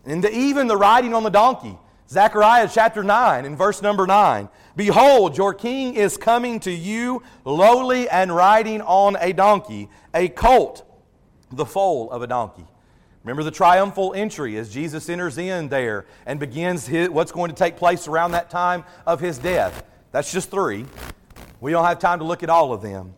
And 0.05 0.25
even 0.25 0.67
the 0.67 0.75
riding 0.75 1.13
on 1.13 1.23
the 1.23 1.29
donkey, 1.29 1.77
Zechariah 2.09 2.69
chapter 2.71 3.03
9 3.03 3.45
and 3.45 3.57
verse 3.57 3.81
number 3.81 4.05
9. 4.05 4.49
Behold, 4.75 5.37
your 5.37 5.53
king 5.53 5.95
is 5.95 6.17
coming 6.17 6.59
to 6.61 6.71
you 6.71 7.21
lowly 7.45 8.09
and 8.09 8.35
riding 8.35 8.81
on 8.81 9.17
a 9.19 9.31
donkey, 9.31 9.89
a 10.13 10.29
colt, 10.29 10.83
the 11.51 11.65
foal 11.65 12.09
of 12.11 12.21
a 12.21 12.27
donkey. 12.27 12.65
Remember 13.23 13.43
the 13.43 13.51
triumphal 13.51 14.13
entry 14.13 14.57
as 14.57 14.73
Jesus 14.73 15.07
enters 15.07 15.37
in 15.37 15.69
there 15.69 16.05
and 16.25 16.39
begins 16.39 16.87
his, 16.87 17.09
what's 17.09 17.31
going 17.31 17.51
to 17.51 17.55
take 17.55 17.77
place 17.77 18.07
around 18.07 18.31
that 18.31 18.49
time 18.49 18.83
of 19.05 19.19
his 19.19 19.37
death. 19.37 19.85
That's 20.11 20.31
just 20.31 20.51
three. 20.51 20.85
We 21.61 21.71
don't 21.71 21.85
have 21.85 21.99
time 21.99 22.19
to 22.19 22.25
look 22.25 22.43
at 22.43 22.49
all 22.49 22.73
of 22.73 22.81
them. 22.81 23.13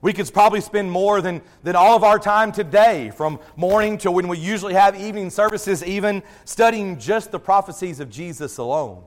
We 0.00 0.12
could 0.12 0.32
probably 0.32 0.60
spend 0.60 0.92
more 0.92 1.20
than, 1.20 1.42
than 1.64 1.74
all 1.74 1.96
of 1.96 2.04
our 2.04 2.20
time 2.20 2.52
today, 2.52 3.10
from 3.10 3.40
morning 3.56 3.98
to 3.98 4.12
when 4.12 4.28
we 4.28 4.38
usually 4.38 4.74
have 4.74 4.94
evening 4.94 5.28
services, 5.28 5.82
even 5.82 6.22
studying 6.44 7.00
just 7.00 7.32
the 7.32 7.40
prophecies 7.40 7.98
of 7.98 8.08
Jesus 8.08 8.58
alone. 8.58 9.02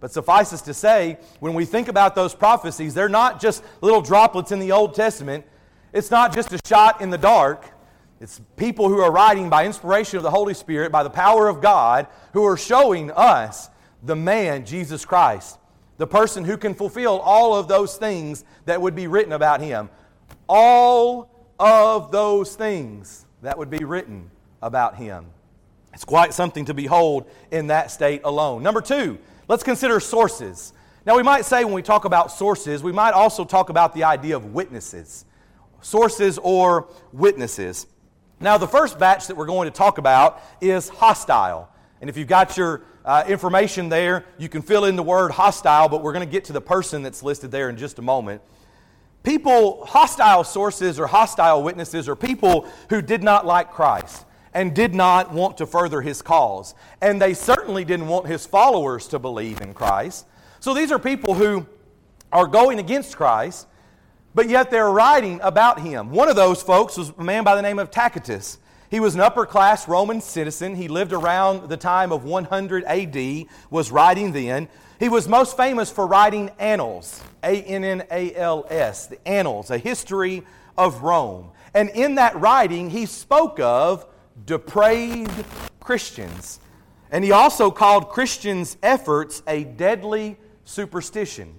But 0.00 0.12
suffice 0.12 0.52
us 0.52 0.62
to 0.62 0.74
say, 0.74 1.18
when 1.40 1.54
we 1.54 1.64
think 1.64 1.88
about 1.88 2.14
those 2.14 2.34
prophecies, 2.34 2.94
they're 2.94 3.08
not 3.08 3.40
just 3.40 3.62
little 3.80 4.02
droplets 4.02 4.52
in 4.52 4.58
the 4.58 4.72
Old 4.72 4.94
Testament. 4.94 5.44
It's 5.92 6.10
not 6.10 6.34
just 6.34 6.52
a 6.52 6.58
shot 6.66 7.00
in 7.00 7.10
the 7.10 7.18
dark. 7.18 7.64
It's 8.20 8.40
people 8.56 8.88
who 8.88 9.00
are 9.00 9.10
writing 9.10 9.48
by 9.48 9.64
inspiration 9.64 10.16
of 10.16 10.22
the 10.22 10.30
Holy 10.30 10.54
Spirit, 10.54 10.92
by 10.92 11.02
the 11.02 11.10
power 11.10 11.48
of 11.48 11.60
God, 11.60 12.06
who 12.32 12.44
are 12.44 12.56
showing 12.56 13.10
us 13.10 13.70
the 14.02 14.16
man, 14.16 14.66
Jesus 14.66 15.04
Christ, 15.04 15.58
the 15.96 16.06
person 16.06 16.44
who 16.44 16.56
can 16.56 16.74
fulfill 16.74 17.18
all 17.20 17.54
of 17.54 17.68
those 17.68 17.96
things 17.96 18.44
that 18.66 18.80
would 18.80 18.94
be 18.94 19.06
written 19.06 19.32
about 19.32 19.60
him 19.60 19.88
all 20.48 21.30
of 21.58 22.10
those 22.10 22.54
things 22.54 23.26
that 23.42 23.58
would 23.58 23.70
be 23.70 23.84
written 23.84 24.30
about 24.62 24.96
him. 24.96 25.26
It's 25.92 26.04
quite 26.04 26.34
something 26.34 26.66
to 26.66 26.74
behold 26.74 27.28
in 27.50 27.68
that 27.68 27.90
state 27.90 28.20
alone. 28.24 28.62
Number 28.62 28.80
two, 28.80 29.18
let's 29.48 29.62
consider 29.62 30.00
sources. 30.00 30.72
Now, 31.04 31.16
we 31.16 31.22
might 31.22 31.44
say 31.44 31.64
when 31.64 31.74
we 31.74 31.82
talk 31.82 32.04
about 32.04 32.32
sources, 32.32 32.82
we 32.82 32.92
might 32.92 33.12
also 33.12 33.44
talk 33.44 33.68
about 33.68 33.94
the 33.94 34.04
idea 34.04 34.36
of 34.36 34.54
witnesses. 34.54 35.24
Sources 35.80 36.38
or 36.42 36.88
witnesses. 37.12 37.86
Now, 38.40 38.58
the 38.58 38.66
first 38.66 38.98
batch 38.98 39.28
that 39.28 39.36
we're 39.36 39.46
going 39.46 39.70
to 39.70 39.76
talk 39.76 39.98
about 39.98 40.42
is 40.60 40.88
hostile. 40.88 41.70
And 42.00 42.10
if 42.10 42.16
you've 42.16 42.28
got 42.28 42.56
your 42.56 42.82
uh, 43.04 43.24
information 43.28 43.88
there, 43.88 44.24
you 44.36 44.48
can 44.48 44.62
fill 44.62 44.84
in 44.84 44.96
the 44.96 45.02
word 45.02 45.30
hostile, 45.30 45.88
but 45.88 46.02
we're 46.02 46.12
going 46.12 46.26
to 46.26 46.30
get 46.30 46.44
to 46.46 46.52
the 46.52 46.60
person 46.60 47.02
that's 47.02 47.22
listed 47.22 47.52
there 47.52 47.70
in 47.70 47.76
just 47.76 48.00
a 48.00 48.02
moment. 48.02 48.42
People, 49.22 49.84
hostile 49.86 50.44
sources 50.44 50.98
or 50.98 51.06
hostile 51.06 51.62
witnesses, 51.62 52.08
are 52.08 52.16
people 52.16 52.68
who 52.90 53.00
did 53.00 53.22
not 53.22 53.46
like 53.46 53.70
Christ 53.70 54.24
and 54.56 54.74
did 54.74 54.94
not 54.94 55.34
want 55.34 55.58
to 55.58 55.66
further 55.66 56.00
his 56.00 56.22
cause. 56.22 56.74
And 57.02 57.20
they 57.20 57.34
certainly 57.34 57.84
didn't 57.84 58.08
want 58.08 58.26
his 58.26 58.46
followers 58.46 59.06
to 59.08 59.18
believe 59.18 59.60
in 59.60 59.74
Christ. 59.74 60.26
So 60.60 60.72
these 60.72 60.90
are 60.90 60.98
people 60.98 61.34
who 61.34 61.66
are 62.32 62.46
going 62.46 62.78
against 62.78 63.18
Christ, 63.18 63.66
but 64.34 64.48
yet 64.48 64.70
they're 64.70 64.90
writing 64.90 65.40
about 65.42 65.80
him. 65.80 66.10
One 66.10 66.30
of 66.30 66.36
those 66.36 66.62
folks 66.62 66.96
was 66.96 67.12
a 67.18 67.22
man 67.22 67.44
by 67.44 67.54
the 67.54 67.60
name 67.60 67.78
of 67.78 67.90
Tacitus. 67.90 68.56
He 68.90 68.98
was 68.98 69.14
an 69.14 69.20
upper 69.20 69.44
class 69.44 69.86
Roman 69.86 70.22
citizen. 70.22 70.74
He 70.74 70.88
lived 70.88 71.12
around 71.12 71.68
the 71.68 71.76
time 71.76 72.10
of 72.10 72.24
100 72.24 72.84
AD, 72.84 73.46
was 73.68 73.90
writing 73.90 74.32
then. 74.32 74.68
He 74.98 75.10
was 75.10 75.28
most 75.28 75.58
famous 75.58 75.90
for 75.90 76.06
writing 76.06 76.50
Annals, 76.58 77.22
A 77.44 77.62
N 77.62 77.84
N 77.84 78.04
A 78.10 78.34
L 78.34 78.64
S, 78.70 79.06
the 79.06 79.28
Annals, 79.28 79.70
a 79.70 79.76
history 79.76 80.44
of 80.78 81.02
Rome. 81.02 81.50
And 81.74 81.90
in 81.90 82.14
that 82.14 82.40
writing, 82.40 82.88
he 82.88 83.04
spoke 83.04 83.60
of 83.60 84.06
depraved 84.44 85.44
Christians. 85.80 86.60
And 87.10 87.24
he 87.24 87.32
also 87.32 87.70
called 87.70 88.08
Christians' 88.08 88.76
efforts 88.82 89.42
a 89.46 89.64
deadly 89.64 90.36
superstition. 90.64 91.54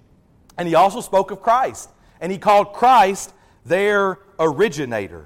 And 0.58 0.68
he 0.68 0.76
also 0.76 1.02
spoke 1.02 1.32
of 1.32 1.42
Christ. 1.42 1.90
And 2.20 2.32
he 2.32 2.38
called 2.38 2.74
Christ 2.74 3.34
their 3.66 4.20
originator. 4.40 5.26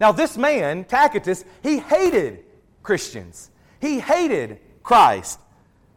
Now, 0.00 0.12
this 0.12 0.36
man, 0.36 0.84
Tacitus, 0.84 1.44
he 1.62 1.78
hated 1.78 2.44
Christians. 2.82 3.50
He 3.80 3.98
hated 3.98 4.60
Christ. 4.82 5.40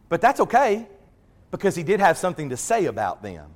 But 0.10 0.22
that's 0.22 0.40
okay 0.40 0.88
because 1.52 1.76
he 1.76 1.84
did 1.84 2.00
have 2.00 2.18
something 2.18 2.50
to 2.50 2.58
say 2.58 2.86
about 2.86 3.22
them. 3.22 3.52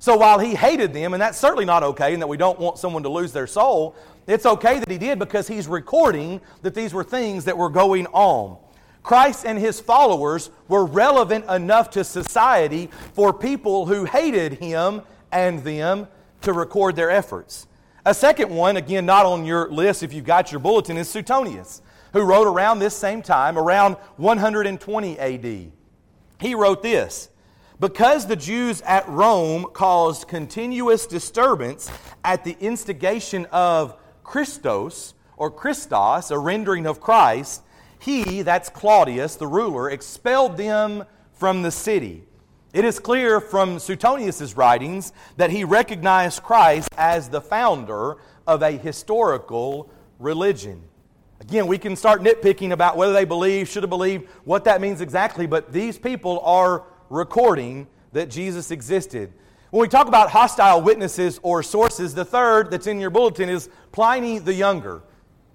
So 0.00 0.16
while 0.16 0.38
he 0.38 0.54
hated 0.54 0.94
them, 0.94 1.12
and 1.12 1.20
that's 1.20 1.36
certainly 1.36 1.66
not 1.66 1.82
okay, 1.82 2.14
and 2.14 2.22
that 2.22 2.26
we 2.26 2.38
don't 2.38 2.58
want 2.58 2.78
someone 2.78 3.02
to 3.02 3.10
lose 3.10 3.32
their 3.32 3.46
soul, 3.46 3.94
it's 4.26 4.46
okay 4.46 4.78
that 4.78 4.90
he 4.90 4.96
did 4.96 5.18
because 5.18 5.46
he's 5.46 5.68
recording 5.68 6.40
that 6.62 6.74
these 6.74 6.94
were 6.94 7.04
things 7.04 7.44
that 7.44 7.56
were 7.56 7.68
going 7.68 8.06
on. 8.06 8.56
Christ 9.02 9.44
and 9.44 9.58
his 9.58 9.78
followers 9.78 10.50
were 10.68 10.86
relevant 10.86 11.44
enough 11.50 11.90
to 11.90 12.04
society 12.04 12.88
for 13.12 13.30
people 13.30 13.84
who 13.84 14.06
hated 14.06 14.54
him 14.54 15.02
and 15.32 15.62
them 15.64 16.08
to 16.40 16.54
record 16.54 16.96
their 16.96 17.10
efforts. 17.10 17.66
A 18.06 18.14
second 18.14 18.48
one, 18.48 18.78
again, 18.78 19.04
not 19.04 19.26
on 19.26 19.44
your 19.44 19.70
list 19.70 20.02
if 20.02 20.14
you've 20.14 20.24
got 20.24 20.50
your 20.50 20.60
bulletin, 20.60 20.96
is 20.96 21.10
Suetonius, 21.10 21.82
who 22.14 22.22
wrote 22.22 22.46
around 22.46 22.78
this 22.78 22.96
same 22.96 23.20
time, 23.20 23.58
around 23.58 23.96
120 24.16 25.18
AD. 25.18 25.72
He 26.40 26.54
wrote 26.54 26.82
this 26.82 27.28
Because 27.80 28.26
the 28.26 28.36
Jews 28.36 28.82
at 28.82 29.08
Rome 29.08 29.64
caused 29.72 30.28
continuous 30.28 31.06
disturbance 31.06 31.90
at 32.22 32.44
the 32.44 32.54
instigation 32.60 33.46
of 33.46 33.96
Christos, 34.22 35.14
or 35.38 35.50
Christos, 35.50 36.30
a 36.30 36.38
rendering 36.38 36.84
of 36.84 37.00
Christ, 37.00 37.62
he, 37.98 38.42
that's 38.42 38.68
Claudius, 38.68 39.36
the 39.36 39.46
ruler, 39.46 39.88
expelled 39.88 40.58
them 40.58 41.04
from 41.32 41.62
the 41.62 41.70
city. 41.70 42.24
It 42.74 42.84
is 42.84 42.98
clear 42.98 43.40
from 43.40 43.78
Suetonius' 43.78 44.58
writings 44.58 45.14
that 45.38 45.48
he 45.48 45.64
recognized 45.64 46.42
Christ 46.42 46.90
as 46.98 47.30
the 47.30 47.40
founder 47.40 48.18
of 48.46 48.62
a 48.62 48.72
historical 48.72 49.90
religion. 50.18 50.82
Again, 51.40 51.66
we 51.66 51.78
can 51.78 51.96
start 51.96 52.20
nitpicking 52.20 52.72
about 52.72 52.98
whether 52.98 53.14
they 53.14 53.24
believe, 53.24 53.68
should 53.68 53.82
have 53.82 53.90
believed, 53.90 54.28
what 54.44 54.64
that 54.64 54.82
means 54.82 55.00
exactly, 55.00 55.46
but 55.46 55.72
these 55.72 55.98
people 55.98 56.40
are 56.40 56.84
recording 57.10 57.88
that 58.12 58.30
Jesus 58.30 58.70
existed. 58.70 59.32
When 59.70 59.82
we 59.82 59.88
talk 59.88 60.08
about 60.08 60.30
hostile 60.30 60.80
witnesses 60.80 61.38
or 61.42 61.62
sources, 61.62 62.14
the 62.14 62.24
third 62.24 62.70
that's 62.70 62.86
in 62.86 62.98
your 62.98 63.10
bulletin 63.10 63.48
is 63.48 63.68
Pliny 63.92 64.38
the 64.38 64.54
Younger. 64.54 65.02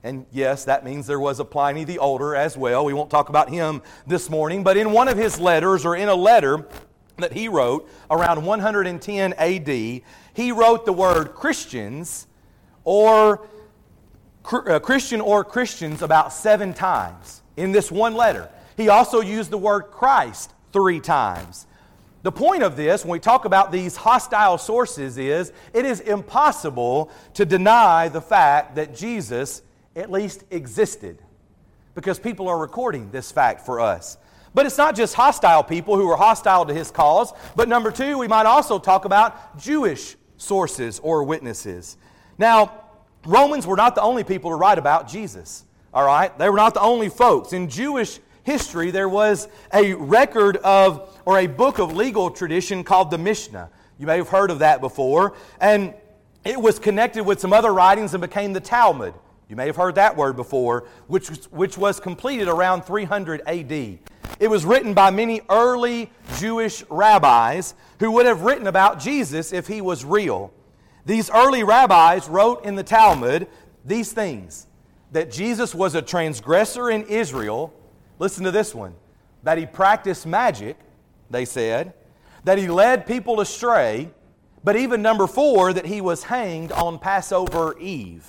And 0.03 0.25
yes, 0.31 0.65
that 0.65 0.85
means 0.85 1.07
there 1.07 1.19
was 1.19 1.39
a 1.39 1.45
Pliny 1.45 1.83
the 1.83 1.97
Older 1.97 2.35
as 2.35 2.55
well. 2.55 2.85
We 2.85 2.93
won't 2.93 3.09
talk 3.09 3.29
about 3.29 3.50
him 3.50 3.81
this 4.05 4.29
morning, 4.29 4.63
but 4.63 4.77
in 4.77 4.91
one 4.91 5.07
of 5.07 5.17
his 5.17 5.39
letters, 5.39 5.85
or 5.85 5.95
in 5.95 6.09
a 6.09 6.15
letter 6.15 6.67
that 7.17 7.33
he 7.33 7.47
wrote 7.47 7.89
around 8.12 8.45
110 8.45 9.33
AD, 9.33 9.67
he 9.67 10.51
wrote 10.51 10.85
the 10.85 10.93
word 10.93 11.33
Christians 11.33 12.27
or 12.83 13.47
uh, 14.51 14.79
Christian 14.79 15.21
or 15.21 15.43
Christians 15.43 16.01
about 16.01 16.31
seven 16.31 16.74
times 16.74 17.41
in 17.57 17.71
this 17.71 17.91
one 17.91 18.13
letter. 18.13 18.50
He 18.77 18.89
also 18.89 19.21
used 19.21 19.51
the 19.51 19.57
word 19.57 19.83
Christ 19.83 20.51
three 20.75 21.00
times. 21.00 21.67
The 22.24 22.34
point 22.34 22.62
of 22.62 22.75
this, 22.75 23.05
when 23.05 23.13
we 23.13 23.20
talk 23.20 23.46
about 23.46 23.72
these 23.72 23.96
hostile 23.96 24.58
sources, 24.58 25.17
is 25.17 25.53
it 25.74 25.86
is 25.86 26.01
impossible 26.01 27.10
to 27.36 27.46
deny 27.46 28.10
the 28.10 28.20
fact 28.20 28.75
that 28.75 28.94
Jesus 28.94 29.62
at 29.96 30.12
least 30.12 30.44
existed 30.51 31.17
because 31.94 32.20
people 32.20 32.50
are 32.50 32.58
recording 32.58 33.10
this 33.10 33.32
fact 33.32 33.65
for 33.65 33.79
us. 33.79 34.17
But 34.53 34.65
it's 34.65 34.77
not 34.77 34.98
just 34.98 35.13
hostile 35.13 35.63
people 35.63 35.96
who 35.96 36.10
are 36.10 36.17
hostile 36.17 36.65
to 36.65 36.74
his 36.74 36.91
cause, 36.91 37.32
but 37.55 37.70
number 37.70 37.89
two, 37.89 38.17
we 38.17 38.27
might 38.27 38.46
also 38.46 38.77
talk 38.77 39.05
about 39.05 39.58
Jewish 39.58 40.17
sources 40.36 41.00
or 41.00 41.24
witnesses. 41.24 41.96
Now, 42.38 42.84
Romans 43.25 43.65
were 43.65 43.77
not 43.77 43.96
the 43.96 44.01
only 44.01 44.25
people 44.25 44.51
to 44.51 44.58
write 44.58 44.77
about 44.77 45.08
Jesus, 45.08 45.63
all 45.94 46.05
right? 46.05 46.38
They 46.38 46.50
were 46.50 46.58
not 46.58 46.74
the 46.74 46.82
only 46.82 47.08
folks. 47.08 47.53
In 47.53 47.70
Jewish 47.70 48.20
history, 48.45 48.91
there 48.91 49.09
was 49.09 49.49
a 49.73 49.93
record 49.95 50.57
of, 50.57 51.19
or 51.25 51.39
a 51.39 51.47
book 51.47 51.79
of 51.79 51.93
legal 51.93 52.31
tradition 52.31 52.83
called 52.83 53.11
the 53.11 53.17
Mishnah. 53.17 53.69
You 53.97 54.07
may 54.07 54.17
have 54.17 54.29
heard 54.29 54.51
of 54.51 54.59
that 54.59 54.79
before. 54.79 55.33
And 55.59 55.93
it 56.45 56.61
was 56.61 56.79
connected 56.79 57.25
with 57.25 57.41
some 57.41 57.51
other 57.51 57.73
writings 57.73 58.13
and 58.13 58.21
became 58.21 58.53
the 58.53 58.61
Talmud. 58.61 59.13
You 59.49 59.55
may 59.55 59.65
have 59.65 59.75
heard 59.75 59.95
that 59.95 60.15
word 60.15 60.35
before, 60.35 60.87
which 61.07 61.27
which 61.51 61.77
was 61.77 61.99
completed 61.99 62.47
around 62.47 62.83
300 62.83 63.41
AD. 63.47 63.71
It 64.39 64.47
was 64.49 64.65
written 64.65 64.93
by 64.93 65.11
many 65.11 65.41
early 65.49 66.11
Jewish 66.37 66.83
rabbis 66.89 67.75
who 67.99 68.11
would 68.11 68.25
have 68.25 68.41
written 68.41 68.67
about 68.67 68.99
Jesus 68.99 69.53
if 69.53 69.67
he 69.67 69.81
was 69.81 70.03
real. 70.03 70.51
These 71.05 71.29
early 71.29 71.63
rabbis 71.63 72.27
wrote 72.27 72.65
in 72.65 72.75
the 72.75 72.83
Talmud 72.83 73.47
these 73.83 74.11
things 74.11 74.65
that 75.11 75.31
Jesus 75.31 75.75
was 75.75 75.93
a 75.95 76.01
transgressor 76.01 76.89
in 76.89 77.03
Israel. 77.03 77.71
Listen 78.19 78.43
to 78.43 78.51
this 78.51 78.74
one 78.74 78.95
that 79.43 79.57
he 79.57 79.65
practiced 79.65 80.25
magic, 80.25 80.77
they 81.29 81.45
said, 81.45 81.93
that 82.43 82.57
he 82.57 82.67
led 82.67 83.05
people 83.05 83.39
astray, 83.41 84.10
but 84.63 84.75
even 84.75 85.01
number 85.01 85.27
four, 85.27 85.74
that 85.74 85.86
he 85.86 86.01
was 86.01 86.24
hanged 86.24 86.72
on 86.72 86.98
Passover 86.98 87.77
Eve. 87.79 88.25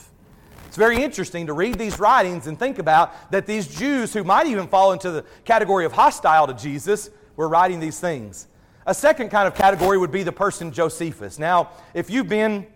It's 0.67 0.77
very 0.77 1.03
interesting 1.03 1.47
to 1.47 1.55
read 1.55 1.79
these 1.79 1.99
writings 1.99 2.47
and 2.47 2.59
think 2.59 2.79
about 2.79 3.31
that 3.31 3.47
these 3.47 3.67
Jews, 3.67 4.13
who 4.13 4.25
might 4.25 4.47
even 4.47 4.69
fall 4.69 4.93
into 4.93 5.11
the 5.11 5.25
category 5.45 5.87
of 5.87 5.93
hostile 5.93 6.47
to 6.47 6.55
Jesus, 6.55 7.09
were 7.37 7.49
writing 7.49 7.81
these 7.81 7.99
things. 7.99 8.49
A 8.87 8.95
second 8.95 9.31
kind 9.31 9.49
of 9.49 9.55
category 9.55 9.97
would 9.97 10.13
be 10.13 10.23
the 10.23 10.33
person 10.33 10.71
Josephus. 10.71 11.39
Now, 11.39 11.71
if 11.95 12.11
you've 12.11 12.29
been 12.29 12.67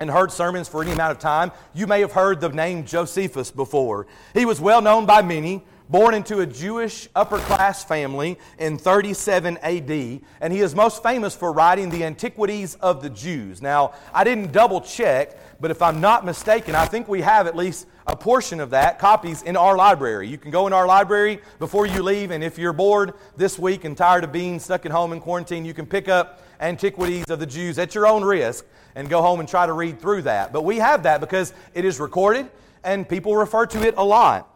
and 0.00 0.10
heard 0.10 0.30
sermons 0.30 0.68
for 0.68 0.82
any 0.82 0.92
amount 0.92 1.12
of 1.12 1.18
time, 1.18 1.50
you 1.74 1.86
may 1.86 2.00
have 2.00 2.12
heard 2.12 2.40
the 2.40 2.50
name 2.50 2.84
Josephus 2.84 3.50
before. 3.50 4.06
He 4.34 4.44
was 4.44 4.60
well 4.60 4.82
known 4.82 5.06
by 5.06 5.22
many 5.22 5.64
born 5.88 6.14
into 6.14 6.40
a 6.40 6.46
Jewish 6.46 7.08
upper 7.14 7.38
class 7.38 7.84
family 7.84 8.38
in 8.58 8.78
37 8.78 9.58
AD, 9.58 10.20
and 10.40 10.52
he 10.52 10.60
is 10.60 10.74
most 10.74 11.02
famous 11.02 11.34
for 11.34 11.52
writing 11.52 11.90
the 11.90 12.04
Antiquities 12.04 12.74
of 12.76 13.02
the 13.02 13.10
Jews. 13.10 13.62
Now, 13.62 13.94
I 14.12 14.24
didn't 14.24 14.52
double 14.52 14.80
check, 14.80 15.38
but 15.60 15.70
if 15.70 15.82
I'm 15.82 16.00
not 16.00 16.24
mistaken, 16.24 16.74
I 16.74 16.86
think 16.86 17.08
we 17.08 17.20
have 17.22 17.46
at 17.46 17.56
least 17.56 17.86
a 18.06 18.16
portion 18.16 18.60
of 18.60 18.70
that, 18.70 18.98
copies 18.98 19.42
in 19.42 19.56
our 19.56 19.76
library. 19.76 20.28
You 20.28 20.38
can 20.38 20.52
go 20.52 20.66
in 20.66 20.72
our 20.72 20.86
library 20.86 21.40
before 21.58 21.86
you 21.86 22.02
leave, 22.02 22.30
and 22.30 22.42
if 22.42 22.56
you're 22.56 22.72
bored 22.72 23.14
this 23.36 23.58
week 23.58 23.84
and 23.84 23.96
tired 23.96 24.22
of 24.22 24.32
being 24.32 24.60
stuck 24.60 24.86
at 24.86 24.92
home 24.92 25.12
in 25.12 25.20
quarantine, 25.20 25.64
you 25.64 25.74
can 25.74 25.86
pick 25.86 26.08
up 26.08 26.42
Antiquities 26.60 27.26
of 27.30 27.38
the 27.38 27.46
Jews 27.46 27.78
at 27.78 27.94
your 27.94 28.06
own 28.06 28.24
risk 28.24 28.64
and 28.94 29.10
go 29.10 29.20
home 29.20 29.40
and 29.40 29.48
try 29.48 29.66
to 29.66 29.72
read 29.72 30.00
through 30.00 30.22
that. 30.22 30.52
But 30.52 30.62
we 30.62 30.78
have 30.78 31.02
that 31.02 31.20
because 31.20 31.52
it 31.74 31.84
is 31.84 32.00
recorded 32.00 32.48
and 32.82 33.08
people 33.08 33.36
refer 33.36 33.66
to 33.66 33.86
it 33.86 33.94
a 33.96 34.04
lot. 34.04 34.55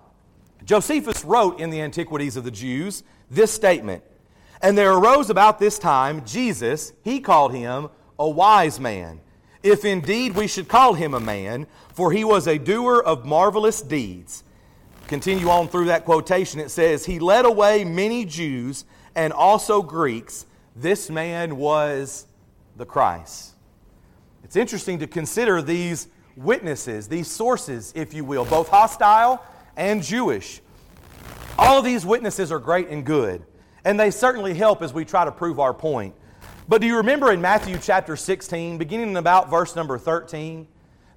Josephus 0.65 1.25
wrote 1.25 1.61
in 1.61 1.71
the 1.71 1.81
Antiquities 1.81 2.37
of 2.37 2.45
the 2.45 2.51
Jews 2.51 3.03
this 3.31 3.53
statement 3.53 4.03
And 4.63 4.77
there 4.77 4.93
arose 4.93 5.31
about 5.31 5.59
this 5.59 5.79
time 5.79 6.25
Jesus, 6.25 6.93
he 7.03 7.21
called 7.21 7.55
him 7.55 7.89
a 8.19 8.29
wise 8.29 8.79
man, 8.79 9.21
if 9.63 9.85
indeed 9.85 10.35
we 10.35 10.47
should 10.47 10.69
call 10.69 10.95
him 10.95 11.15
a 11.15 11.21
man, 11.21 11.67
for 11.95 12.13
he 12.13 12.25
was 12.25 12.47
a 12.47 12.59
doer 12.59 13.03
of 13.05 13.25
marvelous 13.25 13.81
deeds. 13.81 14.45
Continue 15.07 15.49
on 15.49 15.69
through 15.69 15.87
that 15.87 16.05
quotation. 16.05 16.61
It 16.61 16.71
says, 16.71 17.05
He 17.05 17.19
led 17.19 17.45
away 17.45 17.85
many 17.85 18.25
Jews 18.25 18.85
and 19.15 19.33
also 19.33 19.83
Greeks. 19.83 20.47
This 20.77 21.11
man 21.11 21.57
was 21.57 22.27
the 22.77 22.87
Christ. 22.87 23.55
It's 24.45 24.57
interesting 24.57 24.99
to 25.01 25.07
consider 25.07 25.63
these 25.63 26.09
witnesses, 26.37 27.09
these 27.09 27.29
sources, 27.29 27.93
if 27.97 28.15
you 28.15 28.25
will, 28.25 28.45
both 28.45 28.69
hostile 28.69 29.45
and 29.77 30.03
Jewish. 30.03 30.61
All 31.59 31.83
these 31.83 32.07
witnesses 32.07 32.51
are 32.51 32.59
great 32.59 32.89
and 32.89 33.05
good, 33.05 33.45
and 33.85 33.99
they 33.99 34.11
certainly 34.11 34.55
help 34.55 34.83
as 34.83 34.93
we 34.93 35.05
try 35.05 35.25
to 35.25 35.33
prove 35.33 35.61
our 35.61 35.75
point. 35.75 36.15
But 36.69 36.81
do 36.81 36.87
you 36.87 36.99
remember 36.99 37.33
in 37.33 37.41
Matthew 37.41 37.79
chapter 37.83 38.17
16, 38.17 38.79
beginning 38.79 39.17
about 39.17 39.51
verse 39.51 39.75
number 39.77 39.99
13? 39.99 40.67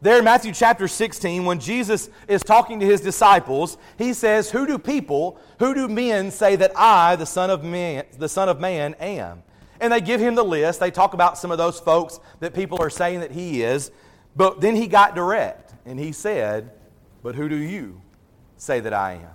There 0.01 0.17
in 0.17 0.25
Matthew 0.25 0.51
chapter 0.51 0.89
16, 0.89 1.45
when 1.45 1.61
Jesus 1.61 2.09
is 2.27 2.43
talking 2.43 2.81
to 2.81 2.85
his 2.85 2.99
disciples, 2.99 3.77
he 3.97 4.13
says, 4.13 4.51
Who 4.51 4.67
do 4.67 4.77
people, 4.77 5.39
who 5.59 5.73
do 5.73 5.87
men 5.87 6.29
say 6.29 6.57
that 6.57 6.73
I, 6.75 7.15
the 7.15 7.25
Son 7.25 7.49
of 7.49 7.63
Man, 7.63 8.03
the 8.17 8.27
Son 8.27 8.49
of 8.49 8.59
Man, 8.59 8.95
am? 8.95 9.43
And 9.79 9.93
they 9.93 10.01
give 10.01 10.19
him 10.19 10.35
the 10.35 10.43
list. 10.43 10.81
They 10.81 10.91
talk 10.91 11.13
about 11.13 11.37
some 11.37 11.51
of 11.51 11.57
those 11.57 11.79
folks 11.79 12.19
that 12.41 12.53
people 12.53 12.81
are 12.81 12.89
saying 12.89 13.21
that 13.21 13.31
he 13.31 13.63
is. 13.63 13.91
But 14.35 14.59
then 14.59 14.75
he 14.75 14.87
got 14.87 15.15
direct, 15.15 15.73
and 15.85 15.97
he 15.97 16.11
said, 16.11 16.71
But 17.21 17.35
who 17.35 17.47
do 17.47 17.55
you 17.55 18.01
say 18.63 18.79
that 18.79 18.93
I 18.93 19.13
am. 19.13 19.29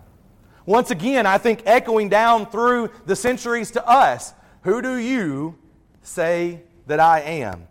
Once 0.65 0.91
again, 0.91 1.27
I 1.27 1.39
think 1.39 1.63
echoing 1.67 2.09
down 2.09 2.47
through 2.47 2.91
the 3.05 3.15
centuries 3.15 3.71
to 3.73 3.87
us, 3.87 4.33
who 4.63 4.81
do 4.81 4.97
you 4.97 5.57
say 6.03 6.63
that 6.87 6.99
I 6.99 7.21
am? 7.21 7.69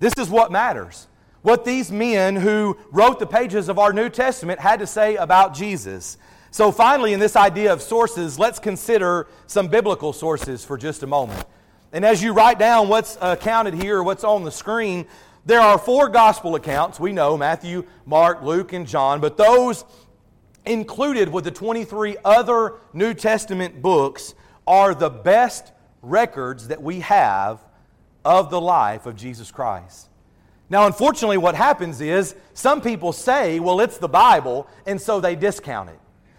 This 0.00 0.12
is 0.18 0.28
what 0.28 0.52
matters. 0.52 1.08
What 1.40 1.64
these 1.64 1.90
men 1.90 2.36
who 2.36 2.76
wrote 2.90 3.18
the 3.18 3.26
pages 3.26 3.68
of 3.68 3.78
our 3.78 3.92
New 3.92 4.10
Testament 4.10 4.60
had 4.60 4.80
to 4.80 4.86
say 4.86 5.16
about 5.16 5.54
Jesus. 5.54 6.18
So, 6.50 6.70
finally, 6.70 7.14
in 7.14 7.20
this 7.20 7.36
idea 7.36 7.72
of 7.72 7.80
sources, 7.80 8.38
let's 8.38 8.58
consider 8.58 9.26
some 9.46 9.68
biblical 9.68 10.12
sources 10.12 10.64
for 10.64 10.76
just 10.76 11.02
a 11.02 11.06
moment. 11.06 11.44
And 11.92 12.04
as 12.04 12.22
you 12.22 12.32
write 12.32 12.58
down 12.58 12.88
what's 12.88 13.16
accounted 13.20 13.74
here, 13.74 14.02
what's 14.02 14.24
on 14.24 14.44
the 14.44 14.52
screen, 14.52 15.06
there 15.44 15.60
are 15.60 15.76
four 15.76 16.08
gospel 16.08 16.54
accounts. 16.54 17.00
We 17.00 17.12
know 17.12 17.36
Matthew, 17.36 17.84
Mark, 18.06 18.42
Luke, 18.42 18.72
and 18.72 18.86
John, 18.86 19.20
but 19.20 19.36
those 19.36 19.84
included 20.64 21.28
with 21.28 21.44
the 21.44 21.50
23 21.50 22.16
other 22.24 22.74
New 22.92 23.14
Testament 23.14 23.82
books, 23.82 24.34
are 24.66 24.94
the 24.94 25.10
best 25.10 25.72
records 26.02 26.68
that 26.68 26.82
we 26.82 27.00
have 27.00 27.60
of 28.24 28.50
the 28.50 28.60
life 28.60 29.06
of 29.06 29.16
Jesus 29.16 29.50
Christ. 29.50 30.08
Now, 30.70 30.86
unfortunately, 30.86 31.36
what 31.36 31.54
happens 31.54 32.00
is 32.00 32.34
some 32.54 32.80
people 32.80 33.12
say, 33.12 33.60
well, 33.60 33.80
it's 33.80 33.98
the 33.98 34.08
Bible, 34.08 34.68
and 34.86 35.00
so 35.00 35.20
they 35.20 35.34
discount 35.34 35.90
it. 35.90 35.98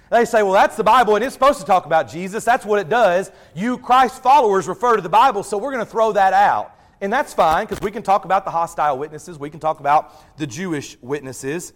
They 0.09 0.25
say, 0.25 0.41
well, 0.43 0.53
that's 0.53 0.75
the 0.75 0.83
Bible, 0.83 1.15
and 1.15 1.23
it's 1.23 1.33
supposed 1.33 1.59
to 1.59 1.65
talk 1.65 1.85
about 1.85 2.09
Jesus. 2.09 2.43
That's 2.45 2.65
what 2.65 2.79
it 2.79 2.87
does. 2.89 3.31
You 3.53 3.77
Christ 3.77 4.23
followers 4.23 4.67
refer 4.67 4.95
to 4.95 5.01
the 5.01 5.09
Bible, 5.09 5.43
so 5.43 5.57
we're 5.57 5.71
going 5.71 5.85
to 5.85 5.91
throw 5.91 6.11
that 6.13 6.33
out. 6.33 6.75
And 7.01 7.11
that's 7.11 7.33
fine, 7.33 7.65
because 7.65 7.81
we 7.81 7.91
can 7.91 8.03
talk 8.03 8.25
about 8.25 8.45
the 8.45 8.51
hostile 8.51 8.97
witnesses, 8.97 9.37
we 9.37 9.49
can 9.49 9.59
talk 9.59 9.79
about 9.79 10.37
the 10.37 10.47
Jewish 10.47 10.97
witnesses. 11.01 11.73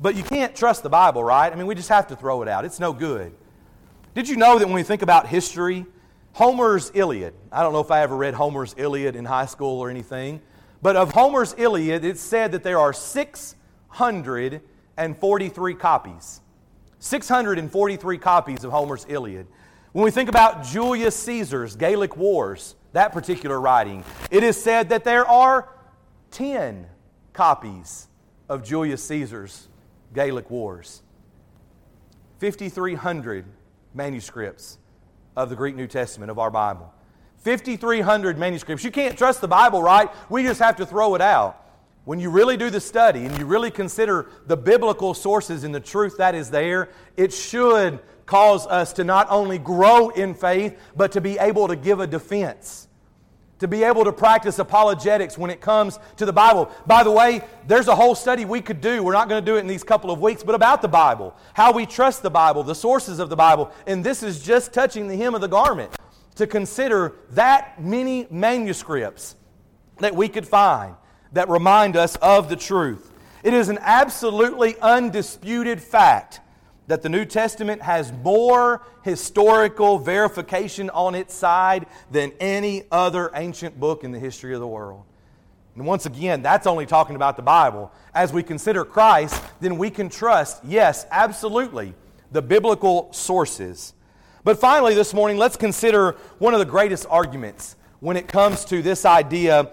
But 0.00 0.14
you 0.14 0.22
can't 0.22 0.54
trust 0.54 0.82
the 0.82 0.88
Bible, 0.88 1.24
right? 1.24 1.52
I 1.52 1.56
mean, 1.56 1.66
we 1.66 1.74
just 1.74 1.88
have 1.88 2.06
to 2.08 2.16
throw 2.16 2.42
it 2.42 2.48
out. 2.48 2.64
It's 2.64 2.78
no 2.78 2.92
good. 2.92 3.32
Did 4.14 4.28
you 4.28 4.36
know 4.36 4.58
that 4.58 4.66
when 4.66 4.74
we 4.74 4.82
think 4.82 5.02
about 5.02 5.26
history, 5.26 5.86
Homer's 6.32 6.90
Iliad, 6.94 7.34
I 7.50 7.62
don't 7.62 7.72
know 7.72 7.80
if 7.80 7.90
I 7.90 8.02
ever 8.02 8.16
read 8.16 8.34
Homer's 8.34 8.74
Iliad 8.76 9.16
in 9.16 9.24
high 9.24 9.46
school 9.46 9.80
or 9.80 9.90
anything, 9.90 10.40
but 10.80 10.94
of 10.94 11.12
Homer's 11.12 11.54
Iliad, 11.58 12.04
it's 12.04 12.20
said 12.20 12.52
that 12.52 12.62
there 12.62 12.78
are 12.78 12.92
643 12.92 15.74
copies. 15.74 16.40
643 17.00 18.18
copies 18.18 18.64
of 18.64 18.70
Homer's 18.70 19.06
Iliad. 19.08 19.46
When 19.92 20.04
we 20.04 20.10
think 20.10 20.28
about 20.28 20.64
Julius 20.64 21.16
Caesar's 21.16 21.74
Gallic 21.74 22.16
Wars, 22.16 22.76
that 22.92 23.12
particular 23.12 23.60
writing, 23.60 24.04
it 24.30 24.44
is 24.44 24.62
said 24.62 24.90
that 24.90 25.04
there 25.04 25.26
are 25.26 25.68
10 26.30 26.86
copies 27.32 28.06
of 28.48 28.64
Julius 28.64 29.02
Caesar's 29.04 29.68
Gallic 30.14 30.50
Wars. 30.50 31.02
5,300 32.40 33.44
manuscripts 33.94 34.78
of 35.36 35.48
the 35.48 35.56
Greek 35.56 35.76
New 35.76 35.86
Testament 35.86 36.30
of 36.30 36.38
our 36.38 36.50
Bible. 36.50 36.92
5,300 37.38 38.38
manuscripts. 38.38 38.84
You 38.84 38.90
can't 38.90 39.16
trust 39.16 39.40
the 39.40 39.48
Bible, 39.48 39.82
right? 39.82 40.08
We 40.28 40.42
just 40.42 40.60
have 40.60 40.76
to 40.76 40.86
throw 40.86 41.14
it 41.14 41.20
out. 41.20 41.64
When 42.04 42.18
you 42.18 42.30
really 42.30 42.56
do 42.56 42.70
the 42.70 42.80
study 42.80 43.26
and 43.26 43.38
you 43.38 43.44
really 43.44 43.70
consider 43.70 44.30
the 44.46 44.56
biblical 44.56 45.14
sources 45.14 45.62
and 45.62 45.74
the 45.74 45.80
truth 45.80 46.16
that 46.16 46.34
is 46.34 46.50
there, 46.50 46.88
it 47.16 47.32
should 47.32 48.00
cause 48.24 48.66
us 48.66 48.92
to 48.94 49.04
not 49.04 49.26
only 49.30 49.58
grow 49.58 50.08
in 50.10 50.34
faith, 50.34 50.78
but 50.96 51.12
to 51.12 51.20
be 51.20 51.38
able 51.38 51.68
to 51.68 51.76
give 51.76 52.00
a 52.00 52.06
defense 52.06 52.87
to 53.58 53.68
be 53.68 53.82
able 53.84 54.04
to 54.04 54.12
practice 54.12 54.58
apologetics 54.58 55.36
when 55.36 55.50
it 55.50 55.60
comes 55.60 55.98
to 56.16 56.24
the 56.24 56.32
Bible. 56.32 56.70
By 56.86 57.02
the 57.02 57.10
way, 57.10 57.42
there's 57.66 57.88
a 57.88 57.94
whole 57.94 58.14
study 58.14 58.44
we 58.44 58.60
could 58.60 58.80
do. 58.80 59.02
We're 59.02 59.12
not 59.12 59.28
going 59.28 59.42
to 59.42 59.50
do 59.50 59.56
it 59.56 59.60
in 59.60 59.66
these 59.66 59.84
couple 59.84 60.10
of 60.10 60.20
weeks, 60.20 60.42
but 60.42 60.54
about 60.54 60.82
the 60.82 60.88
Bible, 60.88 61.36
how 61.54 61.72
we 61.72 61.86
trust 61.86 62.22
the 62.22 62.30
Bible, 62.30 62.62
the 62.62 62.74
sources 62.74 63.18
of 63.18 63.30
the 63.30 63.36
Bible. 63.36 63.72
And 63.86 64.04
this 64.04 64.22
is 64.22 64.42
just 64.42 64.72
touching 64.72 65.08
the 65.08 65.16
hem 65.16 65.34
of 65.34 65.40
the 65.40 65.48
garment 65.48 65.94
to 66.36 66.46
consider 66.46 67.14
that 67.30 67.82
many 67.82 68.26
manuscripts 68.30 69.34
that 69.98 70.14
we 70.14 70.28
could 70.28 70.46
find 70.46 70.94
that 71.32 71.48
remind 71.48 71.96
us 71.96 72.16
of 72.16 72.48
the 72.48 72.56
truth. 72.56 73.12
It 73.42 73.54
is 73.54 73.68
an 73.68 73.78
absolutely 73.80 74.78
undisputed 74.80 75.82
fact 75.82 76.40
that 76.88 77.02
the 77.02 77.08
New 77.08 77.24
Testament 77.24 77.82
has 77.82 78.12
more 78.24 78.82
historical 79.02 79.98
verification 79.98 80.90
on 80.90 81.14
its 81.14 81.34
side 81.34 81.86
than 82.10 82.32
any 82.40 82.84
other 82.90 83.30
ancient 83.34 83.78
book 83.78 84.04
in 84.04 84.10
the 84.10 84.18
history 84.18 84.54
of 84.54 84.60
the 84.60 84.66
world. 84.66 85.04
And 85.76 85.86
once 85.86 86.06
again, 86.06 86.42
that's 86.42 86.66
only 86.66 86.86
talking 86.86 87.14
about 87.14 87.36
the 87.36 87.42
Bible. 87.42 87.92
As 88.12 88.32
we 88.32 88.42
consider 88.42 88.84
Christ, 88.84 89.40
then 89.60 89.78
we 89.78 89.90
can 89.90 90.08
trust, 90.08 90.64
yes, 90.64 91.06
absolutely, 91.10 91.94
the 92.32 92.42
biblical 92.42 93.12
sources. 93.12 93.94
But 94.42 94.58
finally, 94.58 94.94
this 94.94 95.12
morning, 95.12 95.36
let's 95.36 95.56
consider 95.56 96.16
one 96.38 96.54
of 96.54 96.58
the 96.58 96.66
greatest 96.66 97.06
arguments 97.08 97.76
when 98.00 98.16
it 98.16 98.28
comes 98.28 98.64
to 98.66 98.80
this 98.82 99.04
idea 99.04 99.70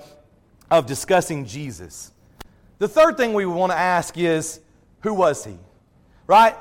of 0.70 0.86
discussing 0.86 1.46
Jesus. 1.46 2.12
The 2.78 2.88
third 2.90 3.16
thing 3.16 3.34
we 3.34 3.46
want 3.46 3.72
to 3.72 3.78
ask 3.78 4.18
is 4.18 4.60
who 5.00 5.14
was 5.14 5.46
he? 5.46 5.58
Right? 6.28 6.56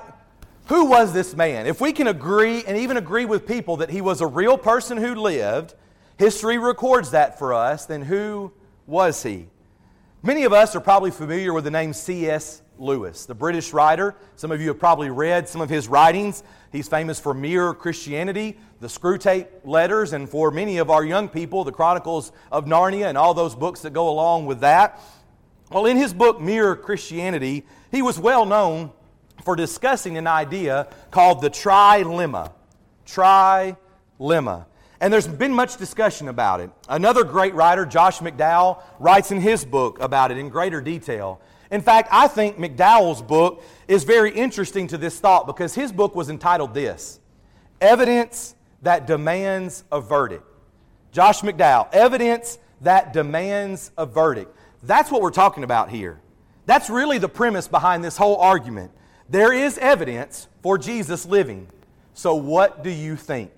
Who 0.68 0.87
was 0.87 1.12
this 1.12 1.37
man? 1.37 1.66
If 1.66 1.81
we 1.81 1.92
can 1.92 2.07
agree 2.07 2.64
and 2.64 2.79
even 2.79 2.96
agree 2.96 3.27
with 3.27 3.46
people 3.46 3.77
that 3.79 3.90
he 3.90 4.00
was 4.00 4.22
a 4.22 4.27
real 4.27 4.57
person 4.57 4.96
who 4.96 5.14
lived, 5.14 5.74
history 6.18 6.57
records 6.57 7.11
that 7.11 7.38
for 7.38 7.53
us, 7.53 7.85
then 7.85 8.00
who 8.00 8.50
was 8.87 9.22
he? 9.22 9.48
Many 10.22 10.44
of 10.44 10.55
us 10.55 10.74
are 10.74 10.81
probably 10.81 11.11
familiar 11.11 11.53
with 11.53 11.64
the 11.64 11.70
name 11.70 11.92
C.S. 11.92 12.62
Lewis, 12.79 13.27
the 13.27 13.35
British 13.35 13.74
writer. 13.74 14.14
Some 14.37 14.50
of 14.50 14.61
you 14.62 14.68
have 14.68 14.79
probably 14.79 15.11
read 15.11 15.46
some 15.50 15.61
of 15.61 15.68
his 15.68 15.87
writings. 15.87 16.42
He's 16.72 16.88
famous 16.88 17.20
for 17.20 17.35
Mere 17.35 17.74
Christianity, 17.74 18.57
the 18.81 18.87
Screwtape 18.87 19.48
Letters, 19.64 20.14
and 20.14 20.27
for 20.27 20.50
many 20.50 20.79
of 20.79 20.88
our 20.88 21.05
young 21.05 21.29
people, 21.29 21.64
the 21.64 21.72
Chronicles 21.72 22.33
of 22.50 22.64
Narnia 22.64 23.07
and 23.07 23.18
all 23.18 23.35
those 23.35 23.55
books 23.55 23.83
that 23.83 23.92
go 23.92 24.09
along 24.09 24.46
with 24.46 24.61
that. 24.61 24.98
Well, 25.70 25.85
in 25.85 25.98
his 25.98 26.14
book, 26.14 26.40
Mere 26.40 26.74
Christianity, 26.74 27.66
he 27.90 28.00
was 28.00 28.18
well 28.18 28.46
known 28.46 28.92
for 29.44 29.54
discussing 29.54 30.16
an 30.16 30.26
idea 30.26 30.88
called 31.11 31.42
the 31.42 31.50
trilemma. 31.50 32.52
Trilemma. 33.07 34.66
And 35.00 35.12
there's 35.12 35.28
been 35.28 35.52
much 35.52 35.76
discussion 35.76 36.28
about 36.28 36.61
it. 36.61 36.70
Another 36.88 37.24
great 37.24 37.54
writer, 37.54 37.85
Josh 37.85 38.20
McDowell, 38.20 38.83
writes 38.98 39.30
in 39.30 39.40
his 39.40 39.64
book 39.64 40.00
about 40.00 40.30
it 40.30 40.38
in 40.38 40.48
greater 40.48 40.80
detail. 40.80 41.40
In 41.70 41.83
fact, 41.83 42.09
I 42.11 42.28
think 42.28 42.57
McDowell's 42.57 43.20
book 43.20 43.62
is 43.87 44.04
very 44.04 44.33
interesting 44.33 44.87
to 44.88 44.98
this 44.98 45.20
thought 45.20 45.46
because 45.46 45.74
his 45.74 45.92
book 45.92 46.14
was 46.14 46.30
entitled 46.30 46.72
This 46.72 47.20
Evidence 47.80 48.54
That 48.83 49.07
Demands 49.07 49.85
a 49.92 50.00
Verdict. 50.00 50.44
Josh 51.12 51.42
McDowell, 51.42 51.92
Evidence 51.92 52.59
That 52.80 53.12
Demands 53.12 53.90
a 53.98 54.07
Verdict. 54.07 54.57
That's 54.83 55.11
what 55.11 55.20
we're 55.20 55.30
talking 55.30 55.64
about 55.64 55.90
here. 55.90 56.20
That's 56.66 56.88
really 56.88 57.18
the 57.18 57.28
premise 57.28 57.68
behind 57.68 58.02
this 58.02 58.16
whole 58.16 58.37
argument. 58.37 58.90
There 59.28 59.52
is 59.52 59.78
evidence 59.78 60.48
for 60.62 60.76
Jesus 60.76 61.24
living. 61.24 61.68
So, 62.12 62.34
what 62.34 62.84
do 62.84 62.90
you 62.90 63.16
think? 63.16 63.50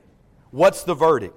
What's 0.50 0.84
the 0.84 0.94
verdict? 0.94 1.34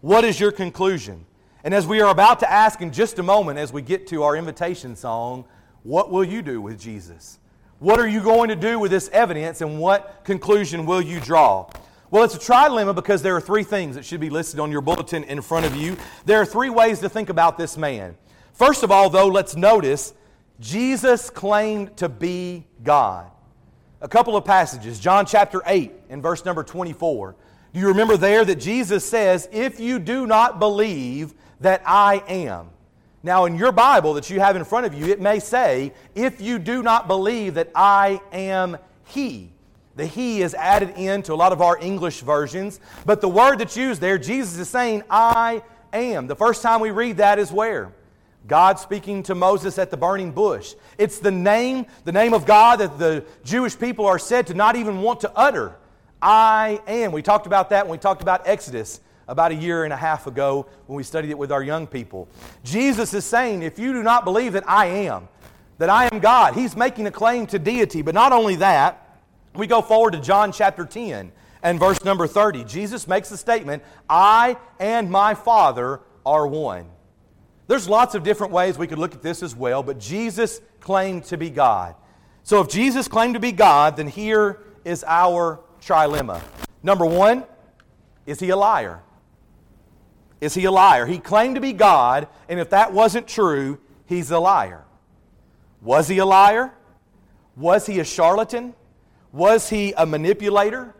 What 0.00 0.24
is 0.24 0.40
your 0.40 0.50
conclusion? 0.50 1.26
And 1.62 1.74
as 1.74 1.86
we 1.86 2.00
are 2.00 2.10
about 2.10 2.40
to 2.40 2.50
ask 2.50 2.80
in 2.80 2.92
just 2.92 3.18
a 3.18 3.22
moment, 3.22 3.58
as 3.58 3.72
we 3.72 3.82
get 3.82 4.06
to 4.08 4.22
our 4.22 4.36
invitation 4.36 4.96
song, 4.96 5.44
what 5.82 6.10
will 6.10 6.24
you 6.24 6.42
do 6.42 6.60
with 6.60 6.80
Jesus? 6.80 7.38
What 7.78 8.00
are 8.00 8.08
you 8.08 8.22
going 8.22 8.48
to 8.48 8.56
do 8.56 8.78
with 8.78 8.90
this 8.90 9.10
evidence, 9.12 9.60
and 9.60 9.78
what 9.78 10.22
conclusion 10.24 10.86
will 10.86 11.02
you 11.02 11.20
draw? 11.20 11.68
Well, 12.10 12.24
it's 12.24 12.34
a 12.34 12.38
trilemma 12.38 12.94
because 12.94 13.20
there 13.20 13.36
are 13.36 13.40
three 13.40 13.64
things 13.64 13.96
that 13.96 14.04
should 14.04 14.20
be 14.20 14.30
listed 14.30 14.58
on 14.58 14.70
your 14.70 14.80
bulletin 14.80 15.24
in 15.24 15.42
front 15.42 15.66
of 15.66 15.76
you. 15.76 15.96
There 16.24 16.40
are 16.40 16.46
three 16.46 16.70
ways 16.70 17.00
to 17.00 17.08
think 17.08 17.28
about 17.28 17.58
this 17.58 17.76
man. 17.76 18.16
First 18.54 18.82
of 18.82 18.90
all, 18.90 19.10
though, 19.10 19.26
let's 19.26 19.54
notice 19.54 20.14
Jesus 20.60 21.28
claimed 21.28 21.96
to 21.98 22.08
be 22.08 22.64
God 22.82 23.30
a 24.00 24.08
couple 24.08 24.36
of 24.36 24.44
passages. 24.44 25.00
John 25.00 25.26
chapter 25.26 25.62
8 25.66 25.92
and 26.10 26.22
verse 26.22 26.44
number 26.44 26.62
24. 26.62 27.34
Do 27.72 27.80
you 27.80 27.88
remember 27.88 28.16
there 28.16 28.44
that 28.44 28.56
Jesus 28.56 29.04
says, 29.04 29.48
If 29.52 29.80
you 29.80 29.98
do 29.98 30.26
not 30.26 30.58
believe 30.58 31.34
that 31.60 31.82
I 31.86 32.22
am? 32.28 32.70
Now, 33.22 33.46
in 33.46 33.56
your 33.56 33.72
Bible 33.72 34.14
that 34.14 34.30
you 34.30 34.40
have 34.40 34.54
in 34.54 34.64
front 34.64 34.86
of 34.86 34.94
you, 34.94 35.06
it 35.06 35.20
may 35.20 35.40
say, 35.40 35.92
If 36.14 36.40
you 36.40 36.58
do 36.58 36.82
not 36.82 37.08
believe 37.08 37.54
that 37.54 37.70
I 37.74 38.20
am 38.32 38.76
He. 39.04 39.50
The 39.96 40.06
He 40.06 40.42
is 40.42 40.54
added 40.54 40.90
into 40.90 41.32
a 41.32 41.36
lot 41.36 41.52
of 41.52 41.60
our 41.60 41.78
English 41.78 42.20
versions, 42.20 42.80
but 43.04 43.20
the 43.20 43.28
word 43.28 43.58
that's 43.58 43.76
used 43.76 44.00
there, 44.00 44.18
Jesus 44.18 44.58
is 44.58 44.68
saying, 44.68 45.02
I 45.10 45.62
am. 45.92 46.26
The 46.26 46.36
first 46.36 46.62
time 46.62 46.80
we 46.80 46.90
read 46.90 47.16
that 47.16 47.38
is 47.38 47.50
where? 47.50 47.92
God 48.46 48.78
speaking 48.78 49.22
to 49.24 49.34
Moses 49.34 49.78
at 49.78 49.90
the 49.90 49.96
burning 49.96 50.30
bush. 50.30 50.74
It's 50.98 51.18
the 51.18 51.30
name, 51.30 51.86
the 52.04 52.12
name 52.12 52.32
of 52.32 52.46
God 52.46 52.76
that 52.80 52.98
the 52.98 53.24
Jewish 53.44 53.78
people 53.78 54.06
are 54.06 54.18
said 54.18 54.46
to 54.48 54.54
not 54.54 54.76
even 54.76 55.00
want 55.02 55.20
to 55.20 55.32
utter. 55.34 55.76
I 56.22 56.80
am. 56.86 57.12
We 57.12 57.22
talked 57.22 57.46
about 57.46 57.70
that 57.70 57.86
when 57.86 57.92
we 57.92 57.98
talked 57.98 58.22
about 58.22 58.46
Exodus 58.46 59.00
about 59.28 59.50
a 59.50 59.54
year 59.54 59.84
and 59.84 59.92
a 59.92 59.96
half 59.96 60.26
ago 60.26 60.66
when 60.86 60.96
we 60.96 61.02
studied 61.02 61.30
it 61.30 61.38
with 61.38 61.50
our 61.50 61.62
young 61.62 61.86
people. 61.86 62.28
Jesus 62.62 63.12
is 63.12 63.24
saying, 63.24 63.62
if 63.62 63.78
you 63.78 63.92
do 63.92 64.02
not 64.02 64.24
believe 64.24 64.52
that 64.52 64.68
I 64.68 64.86
am, 64.86 65.28
that 65.78 65.90
I 65.90 66.08
am 66.12 66.20
God, 66.20 66.54
he's 66.54 66.76
making 66.76 67.06
a 67.06 67.10
claim 67.10 67.46
to 67.48 67.58
deity. 67.58 68.02
But 68.02 68.14
not 68.14 68.32
only 68.32 68.56
that, 68.56 69.20
we 69.54 69.66
go 69.66 69.82
forward 69.82 70.12
to 70.12 70.20
John 70.20 70.52
chapter 70.52 70.84
10 70.84 71.32
and 71.62 71.80
verse 71.80 72.04
number 72.04 72.26
30. 72.26 72.64
Jesus 72.64 73.08
makes 73.08 73.28
the 73.28 73.36
statement, 73.36 73.82
I 74.08 74.56
and 74.78 75.10
my 75.10 75.34
Father 75.34 76.00
are 76.24 76.46
one. 76.46 76.86
There's 77.68 77.88
lots 77.88 78.14
of 78.14 78.22
different 78.22 78.52
ways 78.52 78.78
we 78.78 78.86
could 78.86 78.98
look 78.98 79.14
at 79.14 79.22
this 79.22 79.42
as 79.42 79.54
well, 79.56 79.82
but 79.82 79.98
Jesus 79.98 80.60
claimed 80.80 81.24
to 81.24 81.36
be 81.36 81.50
God. 81.50 81.94
So 82.44 82.60
if 82.60 82.68
Jesus 82.68 83.08
claimed 83.08 83.34
to 83.34 83.40
be 83.40 83.50
God, 83.50 83.96
then 83.96 84.06
here 84.06 84.60
is 84.84 85.04
our 85.06 85.60
trilemma. 85.80 86.40
Number 86.82 87.04
one, 87.04 87.44
is 88.24 88.38
he 88.38 88.50
a 88.50 88.56
liar? 88.56 89.02
Is 90.40 90.54
he 90.54 90.64
a 90.64 90.70
liar? 90.70 91.06
He 91.06 91.18
claimed 91.18 91.56
to 91.56 91.60
be 91.60 91.72
God, 91.72 92.28
and 92.48 92.60
if 92.60 92.70
that 92.70 92.92
wasn't 92.92 93.26
true, 93.26 93.78
he's 94.04 94.30
a 94.30 94.38
liar. 94.38 94.84
Was 95.80 96.06
he 96.06 96.18
a 96.18 96.26
liar? 96.26 96.72
Was 97.56 97.86
he 97.86 97.98
a 97.98 98.04
charlatan? 98.04 98.74
Was 99.32 99.70
he 99.70 99.92
a 99.96 100.06
manipulator? 100.06 100.94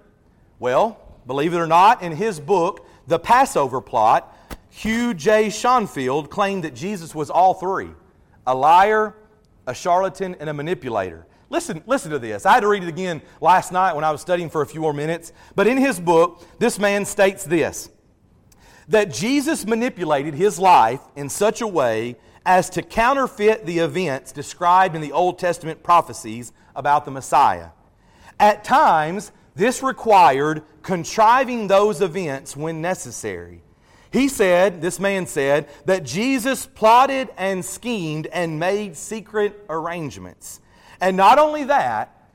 Well, 0.58 0.98
believe 1.26 1.54
it 1.54 1.58
or 1.58 1.66
not, 1.66 2.02
in 2.02 2.12
his 2.12 2.40
book, 2.40 2.86
The 3.06 3.18
Passover 3.18 3.80
Plot, 3.80 4.35
Hugh 4.76 5.14
J. 5.14 5.48
Schonfield 5.48 6.28
claimed 6.28 6.64
that 6.64 6.74
Jesus 6.74 7.14
was 7.14 7.30
all 7.30 7.54
three 7.54 7.88
a 8.46 8.54
liar, 8.54 9.16
a 9.66 9.72
charlatan, 9.72 10.36
and 10.38 10.50
a 10.50 10.52
manipulator. 10.52 11.26
Listen, 11.48 11.82
listen 11.86 12.10
to 12.10 12.18
this. 12.18 12.44
I 12.44 12.52
had 12.52 12.60
to 12.60 12.68
read 12.68 12.82
it 12.82 12.88
again 12.90 13.22
last 13.40 13.72
night 13.72 13.94
when 13.94 14.04
I 14.04 14.10
was 14.10 14.20
studying 14.20 14.50
for 14.50 14.60
a 14.60 14.66
few 14.66 14.82
more 14.82 14.92
minutes. 14.92 15.32
But 15.54 15.66
in 15.66 15.78
his 15.78 15.98
book, 15.98 16.44
this 16.58 16.78
man 16.78 17.06
states 17.06 17.44
this 17.44 17.88
that 18.88 19.10
Jesus 19.10 19.64
manipulated 19.64 20.34
his 20.34 20.58
life 20.58 21.00
in 21.16 21.30
such 21.30 21.62
a 21.62 21.66
way 21.66 22.16
as 22.44 22.68
to 22.70 22.82
counterfeit 22.82 23.64
the 23.64 23.78
events 23.78 24.30
described 24.30 24.94
in 24.94 25.00
the 25.00 25.12
Old 25.12 25.38
Testament 25.38 25.82
prophecies 25.82 26.52
about 26.74 27.06
the 27.06 27.10
Messiah. 27.10 27.70
At 28.38 28.62
times, 28.62 29.32
this 29.54 29.82
required 29.82 30.64
contriving 30.82 31.66
those 31.66 32.02
events 32.02 32.54
when 32.54 32.82
necessary. 32.82 33.62
He 34.16 34.28
said, 34.28 34.80
this 34.80 34.98
man 34.98 35.26
said, 35.26 35.68
that 35.84 36.02
Jesus 36.02 36.64
plotted 36.64 37.28
and 37.36 37.62
schemed 37.62 38.26
and 38.28 38.58
made 38.58 38.96
secret 38.96 39.62
arrangements. 39.68 40.58
And 41.02 41.18
not 41.18 41.38
only 41.38 41.64
that, 41.64 42.30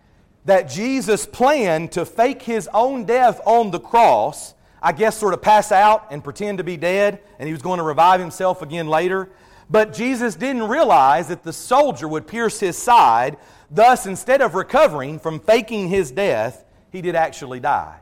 that 0.46 0.70
Jesus 0.70 1.26
planned 1.26 1.94
to 1.94 2.06
fake 2.06 2.44
his 2.44 2.70
own 2.72 3.06
death 3.06 3.42
on 3.48 3.72
the 3.72 3.80
cross, 3.80 4.54
I 4.80 4.92
guess 4.92 5.18
sort 5.18 5.34
of 5.34 5.42
pass 5.42 5.72
out 5.72 6.06
and 6.12 6.24
pretend 6.24 6.60
to 6.60 6.64
be 6.64 6.78
dead, 6.78 7.20
and 7.40 7.48
he 7.48 7.52
was 7.52 7.64
going 7.64 7.80
to 7.80 7.84
revive 7.84 8.20
himself 8.20 8.62
again 8.62 8.88
later. 8.88 9.30
But 9.68 9.92
Jesus 9.92 10.36
didn't 10.36 10.68
realize 10.68 11.30
that 11.30 11.42
the 11.42 11.52
soldier 11.52 12.08
would 12.08 12.28
pierce 12.28 12.60
his 12.60 12.78
side. 12.78 13.38
Thus, 13.72 14.06
instead 14.06 14.42
of 14.42 14.54
recovering 14.54 15.18
from 15.18 15.40
faking 15.40 15.90
his 15.90 16.12
death, 16.12 16.64
he 16.92 17.02
did 17.02 17.16
actually 17.16 17.60
die. 17.60 17.98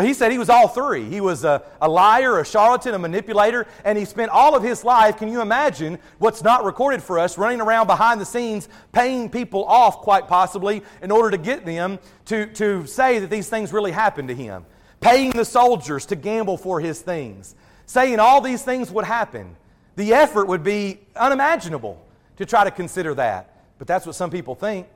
He 0.00 0.14
said 0.14 0.30
he 0.30 0.38
was 0.38 0.48
all 0.48 0.68
three. 0.68 1.04
He 1.04 1.20
was 1.20 1.44
a, 1.44 1.62
a, 1.80 1.88
liar, 1.88 2.38
a 2.38 2.44
charlatan, 2.44 2.94
a 2.94 2.98
manipulator, 2.98 3.66
and 3.84 3.98
he 3.98 4.04
spent 4.04 4.30
all 4.30 4.54
of 4.54 4.62
his 4.62 4.84
life, 4.84 5.16
can 5.16 5.28
you 5.28 5.40
imagine 5.40 5.98
what's 6.18 6.42
not 6.42 6.64
recorded 6.64 7.02
for 7.02 7.18
us, 7.18 7.36
running 7.36 7.60
around 7.60 7.86
behind 7.86 8.20
the 8.20 8.24
scenes, 8.24 8.68
paying 8.92 9.28
people 9.28 9.64
off, 9.64 9.98
quite 9.98 10.28
possibly, 10.28 10.82
in 11.02 11.10
order 11.10 11.30
to 11.30 11.38
get 11.38 11.64
them 11.64 11.98
to, 12.26 12.46
to 12.54 12.86
say 12.86 13.18
that 13.18 13.30
these 13.30 13.48
things 13.48 13.72
really 13.72 13.90
happened 13.90 14.28
to 14.28 14.34
him. 14.34 14.64
Paying 15.00 15.30
the 15.30 15.44
soldiers 15.44 16.06
to 16.06 16.16
gamble 16.16 16.56
for 16.56 16.80
his 16.80 17.00
things. 17.00 17.54
Saying 17.86 18.20
all 18.20 18.40
these 18.40 18.62
things 18.62 18.90
would 18.90 19.04
happen. 19.04 19.56
The 19.96 20.12
effort 20.12 20.46
would 20.46 20.62
be 20.62 21.00
unimaginable 21.16 22.04
to 22.36 22.46
try 22.46 22.64
to 22.64 22.70
consider 22.70 23.14
that. 23.14 23.64
But 23.78 23.88
that's 23.88 24.06
what 24.06 24.14
some 24.14 24.30
people 24.30 24.54
think. 24.54 24.86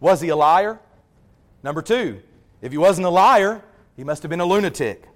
Was 0.00 0.20
he 0.20 0.28
a 0.28 0.36
liar? 0.36 0.78
Number 1.62 1.82
two, 1.82 2.22
if 2.62 2.72
he 2.72 2.78
wasn't 2.78 3.06
a 3.06 3.10
liar, 3.10 3.62
he 3.98 4.04
must 4.04 4.22
have 4.22 4.30
been 4.30 4.38
a 4.40 4.46
lunatic. 4.46 5.08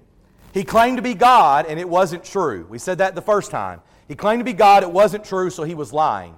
He 0.53 0.65
claimed 0.65 0.99
to 0.99 1.03
be 1.03 1.15
God, 1.15 1.67
and 1.67 1.79
it 1.79 1.89
wasn't 1.89 2.25
true. 2.25 2.67
We 2.69 2.79
said 2.79 2.99
that 2.99 3.15
the 3.15 3.23
first 3.23 3.53
time. 3.53 3.81
He 4.09 4.17
claimed 4.17 4.41
to 4.41 4.45
be 4.45 4.53
God, 4.53 4.83
it 4.83 4.91
wasn't 4.91 5.25
true, 5.25 5.51
so 5.51 5.63
he 5.63 5.77
was 5.77 5.93
lying. 5.93 6.35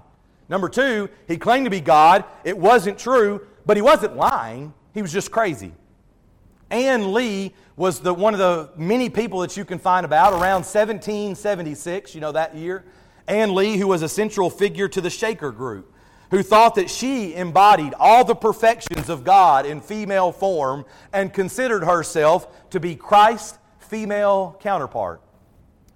Number 0.50 0.68
two, 0.68 1.08
he 1.26 1.38
claimed 1.38 1.64
to 1.64 1.70
be 1.70 1.80
God, 1.80 2.22
it 2.44 2.58
wasn't 2.58 2.98
true, 2.98 3.46
but 3.64 3.78
he 3.78 3.82
wasn't 3.82 4.14
lying, 4.16 4.74
he 4.92 5.00
was 5.00 5.10
just 5.10 5.30
crazy. 5.30 5.72
Ann 6.70 7.14
Lee 7.14 7.54
was 7.76 8.00
the, 8.00 8.12
one 8.12 8.34
of 8.34 8.38
the 8.38 8.68
many 8.76 9.08
people 9.08 9.40
that 9.40 9.56
you 9.56 9.64
can 9.64 9.78
find 9.78 10.04
about 10.04 10.34
around 10.34 10.64
1776, 10.66 12.14
you 12.14 12.20
know 12.20 12.32
that 12.32 12.54
year. 12.54 12.84
Ann 13.26 13.54
Lee, 13.54 13.78
who 13.78 13.88
was 13.88 14.02
a 14.02 14.08
central 14.08 14.50
figure 14.50 14.86
to 14.88 15.00
the 15.00 15.08
Shaker 15.08 15.50
group 15.50 15.93
who 16.34 16.42
thought 16.42 16.74
that 16.74 16.90
she 16.90 17.32
embodied 17.32 17.94
all 17.96 18.24
the 18.24 18.34
perfections 18.34 19.08
of 19.08 19.22
God 19.22 19.66
in 19.66 19.80
female 19.80 20.32
form 20.32 20.84
and 21.12 21.32
considered 21.32 21.84
herself 21.84 22.68
to 22.70 22.80
be 22.80 22.96
Christ's 22.96 23.56
female 23.78 24.58
counterpart. 24.60 25.20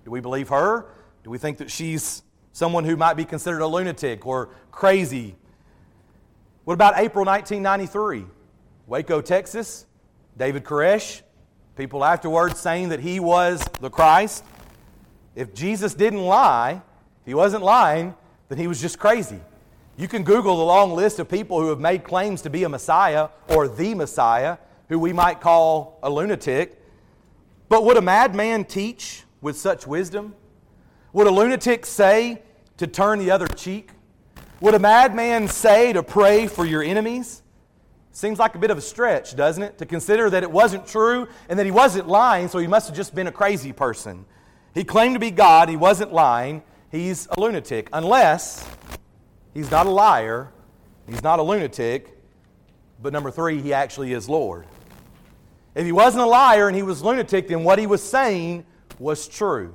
Do 0.05 0.12
we 0.12 0.20
believe 0.20 0.48
her? 0.51 0.87
Do 1.24 1.31
we 1.31 1.38
think 1.38 1.59
that 1.59 1.72
she's 1.72 2.22
someone 2.53 2.85
who 2.85 2.96
might 2.96 3.14
be 3.14 3.24
considered 3.24 3.62
a 3.62 3.66
lunatic 3.66 4.24
or 4.29 4.51
crazy? 4.70 5.35
What 6.62 6.74
about 6.74 6.98
April 6.98 7.24
1993? 7.24 8.24
Waco, 8.87 9.20
Texas, 9.20 9.87
David 10.37 10.62
Koresh, 10.62 11.22
people 11.77 12.05
afterwards 12.05 12.61
saying 12.61 12.90
that 12.90 13.01
he 13.01 13.18
was 13.18 13.61
the 13.81 13.90
Christ. 13.90 14.44
If 15.35 15.53
Jesus 15.53 15.94
didn't 15.94 16.22
lie, 16.24 16.81
he 17.27 17.35
wasn't 17.35 17.64
lying, 17.64 18.14
then 18.48 18.59
he 18.59 18.68
was 18.68 18.81
just 18.81 19.01
crazy. 19.01 19.40
You 19.98 20.06
can 20.06 20.22
Google 20.22 20.58
the 20.58 20.62
long 20.62 20.92
list 20.92 21.18
of 21.18 21.28
people 21.28 21.61
who 21.61 21.70
have 21.70 21.80
made 21.80 22.04
claims 22.04 22.42
to 22.42 22.50
be 22.50 22.62
a 22.62 22.68
Messiah 22.68 23.30
or 23.48 23.66
the 23.66 23.96
Messiah, 23.96 24.58
who 24.88 24.96
we 24.96 25.12
might 25.12 25.40
call 25.40 25.98
a 26.04 26.08
lunatic. 26.08 26.80
But 27.68 27.84
would 27.84 27.96
a 27.96 28.00
madman 28.00 28.64
teach 28.64 29.24
with 29.40 29.58
such 29.58 29.88
wisdom? 29.88 30.37
Would 31.12 31.26
a 31.26 31.32
lunatic 31.32 31.84
say 31.84 32.42
to 32.76 32.87
turn 32.87 33.18
the 33.18 33.32
other 33.32 33.48
cheek? 33.48 33.90
Would 34.61 34.74
a 34.74 34.78
madman 34.78 35.48
say 35.48 35.92
to 35.92 36.04
pray 36.04 36.46
for 36.46 36.64
your 36.64 36.84
enemies? 36.84 37.42
Seems 38.12 38.38
like 38.38 38.54
a 38.54 38.58
bit 38.58 38.70
of 38.70 38.78
a 38.78 38.82
stretch, 38.82 39.34
doesn't 39.34 39.64
it? 39.64 39.78
To 39.78 39.87
consider 39.87 40.30
that 40.30 40.44
it 40.44 40.50
wasn't 40.50 40.87
true 40.87 41.26
and 41.48 41.58
that 41.58 41.66
he 41.66 41.72
wasn't 41.72 42.06
lying, 42.06 42.46
so 42.46 42.58
he 42.58 42.68
must 42.68 42.87
have 42.87 42.96
just 42.96 43.16
been 43.16 43.26
a 43.26 43.32
crazy 43.32 43.72
person. 43.72 44.26
He 44.74 44.84
claimed 44.84 45.16
to 45.16 45.20
be 45.20 45.32
God, 45.32 45.68
he 45.68 45.76
wasn't 45.76 46.12
lying, 46.12 46.62
he's 46.88 47.26
a 47.32 47.40
lunatic. 47.40 47.88
Unless 47.92 48.64
he's 49.59 49.73
not 49.73 49.87
a 49.87 49.90
liar, 49.90 50.53
he's 51.09 51.23
not 51.25 51.40
a 51.40 51.42
lunatic, 51.42 52.16
but 53.03 53.12
number 53.12 53.29
three, 53.29 53.61
he 53.61 53.73
actually 53.73 54.12
is 54.12 54.29
Lord. 54.29 54.66
If 55.75 55.85
he 55.85 55.90
wasn't 55.90 56.23
a 56.23 56.27
liar 56.27 56.68
and 56.68 56.77
he 56.77 56.85
was 56.85 57.03
lunatic, 57.03 57.49
then 57.49 57.64
what 57.64 57.81
he 57.81 57.87
was 57.88 58.01
saying 58.01 58.64
was 59.01 59.27
true, 59.27 59.75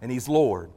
and 0.00 0.10
he's 0.10 0.26
Lord. 0.26 0.70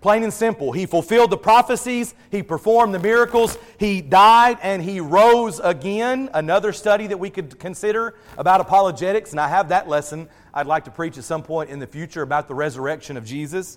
Plain 0.00 0.22
and 0.22 0.32
simple. 0.32 0.72
He 0.72 0.86
fulfilled 0.86 1.28
the 1.28 1.36
prophecies, 1.36 2.14
he 2.30 2.42
performed 2.42 2.94
the 2.94 2.98
miracles, 2.98 3.58
he 3.78 4.00
died, 4.00 4.56
and 4.62 4.82
he 4.82 5.00
rose 5.00 5.60
again. 5.60 6.30
Another 6.32 6.72
study 6.72 7.06
that 7.08 7.18
we 7.18 7.28
could 7.28 7.58
consider 7.58 8.14
about 8.38 8.62
apologetics, 8.62 9.32
and 9.32 9.38
I 9.38 9.48
have 9.48 9.68
that 9.68 9.88
lesson 9.88 10.26
I'd 10.54 10.66
like 10.66 10.84
to 10.86 10.90
preach 10.90 11.18
at 11.18 11.24
some 11.24 11.42
point 11.42 11.68
in 11.68 11.80
the 11.80 11.86
future 11.86 12.22
about 12.22 12.48
the 12.48 12.54
resurrection 12.54 13.18
of 13.18 13.26
Jesus. 13.26 13.76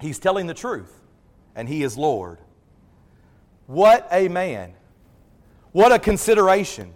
He's 0.00 0.18
telling 0.18 0.46
the 0.46 0.54
truth, 0.54 1.00
and 1.54 1.68
he 1.68 1.82
is 1.82 1.98
Lord. 1.98 2.38
What 3.72 4.06
a 4.12 4.28
man! 4.28 4.74
What 5.72 5.92
a 5.92 5.98
consideration. 5.98 6.92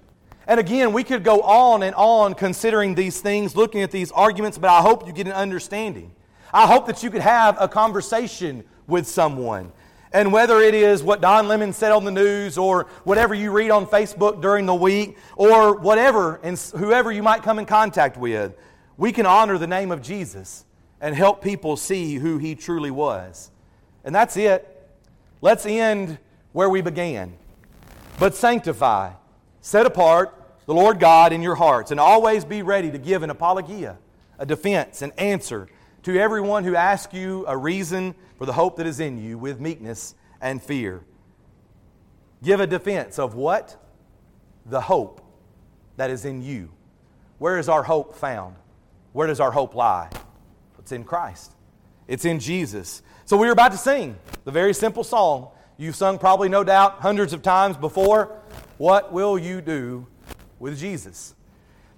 And 0.46 0.60
again, 0.60 0.92
we 0.92 1.04
could 1.04 1.24
go 1.24 1.40
on 1.40 1.82
and 1.82 1.94
on 1.94 2.34
considering 2.34 2.94
these 2.94 3.18
things, 3.18 3.56
looking 3.56 3.80
at 3.80 3.90
these 3.90 4.12
arguments, 4.12 4.58
but 4.58 4.68
I 4.68 4.82
hope 4.82 5.06
you 5.06 5.14
get 5.14 5.26
an 5.26 5.32
understanding. 5.32 6.12
I 6.52 6.66
hope 6.66 6.86
that 6.88 7.02
you 7.02 7.08
could 7.10 7.22
have 7.22 7.56
a 7.58 7.66
conversation 7.66 8.62
with 8.86 9.06
someone. 9.06 9.72
And 10.12 10.34
whether 10.34 10.60
it 10.60 10.74
is 10.74 11.02
what 11.02 11.22
Don 11.22 11.48
Lemon 11.48 11.72
said 11.72 11.92
on 11.92 12.04
the 12.04 12.10
news 12.10 12.58
or 12.58 12.88
whatever 13.04 13.34
you 13.34 13.52
read 13.52 13.70
on 13.70 13.86
Facebook 13.86 14.42
during 14.42 14.66
the 14.66 14.74
week 14.74 15.16
or 15.34 15.76
whatever 15.78 16.40
and 16.42 16.58
whoever 16.58 17.10
you 17.10 17.22
might 17.22 17.42
come 17.42 17.58
in 17.58 17.64
contact 17.64 18.18
with, 18.18 18.54
we 18.98 19.12
can 19.12 19.24
honor 19.24 19.56
the 19.56 19.66
name 19.66 19.90
of 19.90 20.02
Jesus 20.02 20.66
and 21.00 21.14
help 21.14 21.42
people 21.42 21.78
see 21.78 22.16
who 22.16 22.36
he 22.36 22.54
truly 22.54 22.90
was. 22.90 23.50
And 24.04 24.14
that's 24.14 24.36
it. 24.36 24.74
Let's 25.40 25.64
end 25.64 26.18
where 26.56 26.70
we 26.70 26.80
began. 26.80 27.36
But 28.18 28.34
sanctify, 28.34 29.12
set 29.60 29.84
apart 29.84 30.32
the 30.64 30.72
Lord 30.72 30.98
God 30.98 31.34
in 31.34 31.42
your 31.42 31.54
hearts, 31.54 31.90
and 31.90 32.00
always 32.00 32.46
be 32.46 32.62
ready 32.62 32.90
to 32.90 32.96
give 32.96 33.22
an 33.22 33.28
apologia, 33.28 33.98
a 34.38 34.46
defense, 34.46 35.02
an 35.02 35.12
answer 35.18 35.68
to 36.04 36.18
everyone 36.18 36.64
who 36.64 36.74
asks 36.74 37.12
you 37.12 37.44
a 37.46 37.54
reason 37.54 38.14
for 38.38 38.46
the 38.46 38.54
hope 38.54 38.76
that 38.76 38.86
is 38.86 39.00
in 39.00 39.22
you 39.22 39.36
with 39.36 39.60
meekness 39.60 40.14
and 40.40 40.62
fear. 40.62 41.04
Give 42.42 42.58
a 42.58 42.66
defense 42.66 43.18
of 43.18 43.34
what? 43.34 43.76
The 44.64 44.80
hope 44.80 45.20
that 45.98 46.08
is 46.08 46.24
in 46.24 46.40
you. 46.40 46.70
Where 47.36 47.58
is 47.58 47.68
our 47.68 47.82
hope 47.82 48.14
found? 48.14 48.56
Where 49.12 49.26
does 49.26 49.40
our 49.40 49.52
hope 49.52 49.74
lie? 49.74 50.08
It's 50.78 50.90
in 50.90 51.04
Christ, 51.04 51.52
it's 52.08 52.24
in 52.24 52.40
Jesus. 52.40 53.02
So 53.26 53.36
we 53.36 53.46
are 53.46 53.52
about 53.52 53.72
to 53.72 53.78
sing 53.78 54.16
the 54.46 54.52
very 54.52 54.72
simple 54.72 55.04
song 55.04 55.50
you've 55.76 55.96
sung 55.96 56.18
probably, 56.18 56.48
no 56.48 56.64
doubt, 56.64 57.00
hundreds 57.00 57.32
of 57.32 57.42
times 57.42 57.76
before. 57.76 58.36
What 58.78 59.12
will 59.12 59.38
you 59.38 59.60
do 59.60 60.06
with 60.58 60.78
Jesus? 60.78 61.34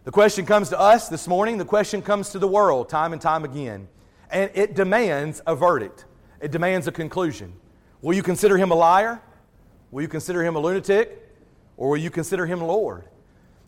The 0.05 0.13
question 0.13 0.47
comes 0.47 0.71
to 0.71 0.79
us 0.79 1.09
this 1.09 1.29
morning. 1.29 1.59
The 1.59 1.65
question 1.65 2.03
comes 2.03 2.31
to 2.31 2.39
the 2.39 2.49
world 2.49 2.89
time 2.89 3.13
and 3.13 3.21
time 3.21 3.45
again. 3.45 3.89
And 4.31 4.51
it 4.55 4.75
demands 4.75 5.41
a 5.47 5.55
verdict, 5.55 6.05
it 6.41 6.51
demands 6.51 6.87
a 6.87 6.93
conclusion. 6.93 7.53
Will 8.01 8.15
you 8.15 8.23
consider 8.23 8.57
him 8.57 8.71
a 8.71 8.75
liar? 8.75 9.21
Will 9.91 10.03
you 10.03 10.09
consider 10.09 10.45
him 10.45 10.55
a 10.57 10.59
lunatic? 10.59 11.29
Or 11.77 11.91
will 11.91 11.97
you 11.97 12.11
consider 12.11 12.47
him 12.47 12.61
Lord? 12.61 13.05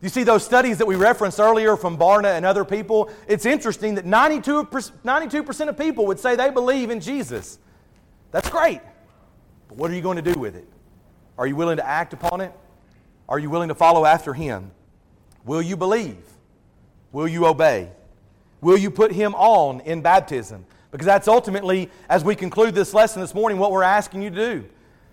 You 0.03 0.09
see, 0.09 0.23
those 0.23 0.45
studies 0.45 0.79
that 0.79 0.87
we 0.87 0.97
referenced 0.97 1.39
earlier 1.39 1.77
from 1.77 1.99
Barna 1.99 2.37
and 2.37 2.47
other 2.47 2.65
people, 2.65 3.11
it's 3.29 3.45
interesting 3.45 3.97
that 3.97 4.07
92%, 4.07 4.93
92% 5.05 5.69
of 5.69 5.79
people 5.79 6.07
would 6.07 6.19
say 6.19 6.37
they 6.37 6.51
believe 6.51 6.91
in 6.91 7.01
Jesus. 7.01 7.59
That's 8.31 8.49
great. 8.49 8.81
But 9.71 9.79
what 9.79 9.91
are 9.91 9.95
you 9.95 10.03
going 10.03 10.23
to 10.23 10.33
do 10.33 10.39
with 10.39 10.57
it? 10.57 10.69
Are 11.39 11.47
you 11.47 11.57
willing 11.57 11.79
to 11.79 11.87
act 11.87 12.13
upon 12.13 12.43
it? 12.43 12.53
Are 13.29 13.39
you 13.39 13.49
willing 13.49 13.69
to 13.69 13.75
follow 13.75 14.05
after 14.05 14.35
Him? 14.35 14.73
Will 15.45 15.63
you 15.63 15.77
believe? 15.77 16.19
Will 17.13 17.29
you 17.29 17.47
obey? 17.47 17.89
Will 18.61 18.77
you 18.77 18.91
put 18.91 19.13
him 19.13 19.35
on 19.37 19.81
in 19.81 20.03
baptism? 20.03 20.67
Because 20.91 21.07
that's 21.07 21.29
ultimately, 21.29 21.89
as 22.09 22.25
we 22.25 22.35
conclude 22.35 22.75
this 22.75 22.93
lesson 22.93 23.23
this 23.23 23.35
morning, 23.35 23.59
what 23.59 23.73
we're 23.73 23.83
asking 23.83 24.23
you 24.23 24.31
to 24.31 24.37
do. 24.37 24.65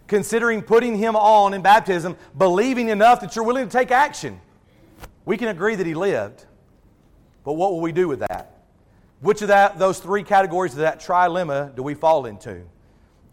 Considering 0.07 0.61
putting 0.61 0.97
him 0.97 1.15
on 1.15 1.53
in 1.53 1.61
baptism, 1.61 2.17
believing 2.37 2.89
enough 2.89 3.21
that 3.21 3.35
you're 3.35 3.45
willing 3.45 3.65
to 3.65 3.71
take 3.71 3.91
action. 3.91 4.39
We 5.25 5.37
can 5.37 5.49
agree 5.49 5.75
that 5.75 5.85
he 5.85 5.93
lived, 5.93 6.45
but 7.43 7.53
what 7.53 7.71
will 7.71 7.81
we 7.81 7.91
do 7.91 8.07
with 8.07 8.19
that? 8.19 8.61
Which 9.19 9.41
of 9.41 9.49
that, 9.49 9.77
those 9.77 9.99
three 9.99 10.23
categories 10.23 10.73
of 10.73 10.79
that 10.79 10.99
trilemma 11.01 11.75
do 11.75 11.83
we 11.83 11.93
fall 11.93 12.25
into? 12.25 12.63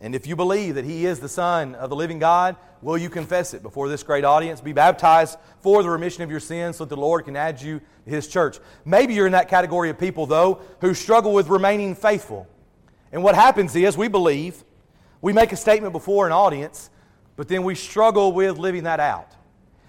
And 0.04 0.14
if 0.14 0.26
you 0.26 0.36
believe 0.36 0.74
that 0.74 0.84
He 0.84 1.06
is 1.06 1.18
the 1.18 1.30
Son 1.30 1.74
of 1.76 1.88
the 1.88 1.96
living 1.96 2.18
God, 2.18 2.56
will 2.82 2.98
you 2.98 3.08
confess 3.08 3.54
it 3.54 3.62
before 3.62 3.88
this 3.88 4.02
great 4.02 4.22
audience? 4.22 4.60
Be 4.60 4.74
baptized 4.74 5.38
for 5.62 5.82
the 5.82 5.88
remission 5.88 6.22
of 6.22 6.30
your 6.30 6.40
sins 6.40 6.76
so 6.76 6.84
that 6.84 6.94
the 6.94 7.00
Lord 7.00 7.24
can 7.24 7.36
add 7.36 7.62
you 7.62 7.80
to 8.04 8.10
His 8.10 8.28
church. 8.28 8.58
Maybe 8.84 9.14
you're 9.14 9.24
in 9.24 9.32
that 9.32 9.48
category 9.48 9.88
of 9.88 9.98
people, 9.98 10.26
though, 10.26 10.60
who 10.82 10.92
struggle 10.92 11.32
with 11.32 11.48
remaining 11.48 11.94
faithful. 11.94 12.46
And 13.12 13.22
what 13.22 13.34
happens 13.34 13.74
is 13.74 13.96
we 13.96 14.08
believe, 14.08 14.62
we 15.22 15.32
make 15.32 15.52
a 15.52 15.56
statement 15.56 15.94
before 15.94 16.26
an 16.26 16.32
audience, 16.32 16.90
but 17.36 17.48
then 17.48 17.64
we 17.64 17.74
struggle 17.74 18.32
with 18.32 18.58
living 18.58 18.82
that 18.82 19.00
out. 19.00 19.30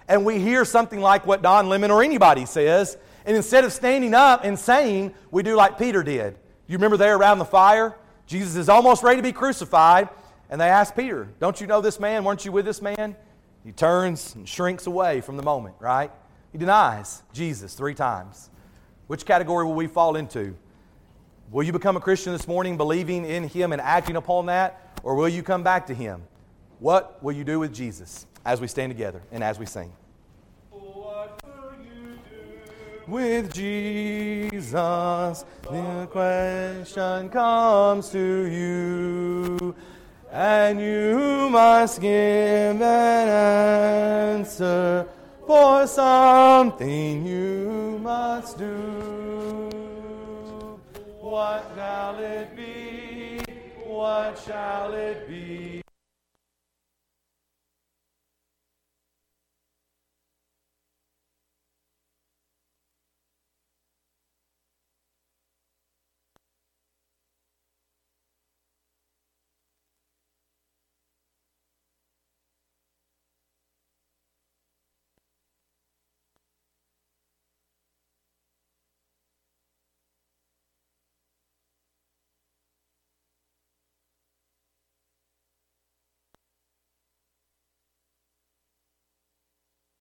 And 0.08 0.24
we 0.24 0.38
hear 0.38 0.64
something 0.64 1.02
like 1.02 1.26
what 1.26 1.42
Don 1.42 1.68
Lemon 1.68 1.90
or 1.90 2.02
anybody 2.02 2.46
says, 2.46 2.96
and 3.26 3.36
instead 3.36 3.64
of 3.64 3.72
standing 3.74 4.14
up 4.14 4.44
and 4.44 4.58
saying, 4.58 5.12
we 5.30 5.42
do 5.42 5.56
like 5.56 5.76
Peter 5.76 6.02
did. 6.02 6.38
You 6.66 6.78
remember 6.78 6.96
there 6.96 7.18
around 7.18 7.38
the 7.38 7.44
fire? 7.44 7.96
Jesus 8.26 8.56
is 8.56 8.68
almost 8.68 9.02
ready 9.02 9.16
to 9.16 9.22
be 9.22 9.32
crucified, 9.32 10.08
and 10.50 10.60
they 10.60 10.68
ask 10.68 10.94
Peter, 10.94 11.28
Don't 11.38 11.60
you 11.60 11.66
know 11.66 11.80
this 11.80 12.00
man? 12.00 12.24
Weren't 12.24 12.44
you 12.44 12.52
with 12.52 12.64
this 12.64 12.82
man? 12.82 13.16
He 13.64 13.72
turns 13.72 14.34
and 14.34 14.48
shrinks 14.48 14.86
away 14.86 15.20
from 15.20 15.36
the 15.36 15.42
moment, 15.42 15.76
right? 15.80 16.10
He 16.52 16.58
denies 16.58 17.22
Jesus 17.32 17.74
three 17.74 17.94
times. 17.94 18.50
Which 19.06 19.24
category 19.24 19.64
will 19.64 19.74
we 19.74 19.86
fall 19.86 20.16
into? 20.16 20.56
Will 21.50 21.62
you 21.62 21.72
become 21.72 21.96
a 21.96 22.00
Christian 22.00 22.32
this 22.32 22.48
morning 22.48 22.76
believing 22.76 23.24
in 23.24 23.48
Him 23.48 23.72
and 23.72 23.80
acting 23.80 24.16
upon 24.16 24.46
that? 24.46 24.98
Or 25.02 25.14
will 25.14 25.28
you 25.28 25.42
come 25.42 25.62
back 25.62 25.86
to 25.86 25.94
Him? 25.94 26.22
What 26.80 27.22
will 27.22 27.32
you 27.32 27.44
do 27.44 27.60
with 27.60 27.72
Jesus 27.72 28.26
as 28.44 28.60
we 28.60 28.66
stand 28.66 28.90
together 28.90 29.22
and 29.30 29.44
as 29.44 29.58
we 29.58 29.66
sing? 29.66 29.92
With 33.06 33.52
Jesus, 33.52 35.44
the 35.62 36.08
question 36.10 37.28
comes 37.28 38.10
to 38.10 38.46
you, 38.46 39.74
and 40.32 40.80
you 40.80 41.48
must 41.50 42.00
give 42.00 42.82
an 42.82 43.28
answer 43.28 45.06
for 45.46 45.86
something 45.86 47.24
you 47.24 48.00
must 48.02 48.58
do. 48.58 48.74
What 51.20 51.70
shall 51.76 52.18
it 52.18 52.56
be? 52.56 53.40
What 53.84 54.38
shall 54.44 54.92
it 54.94 55.28
be? 55.28 55.85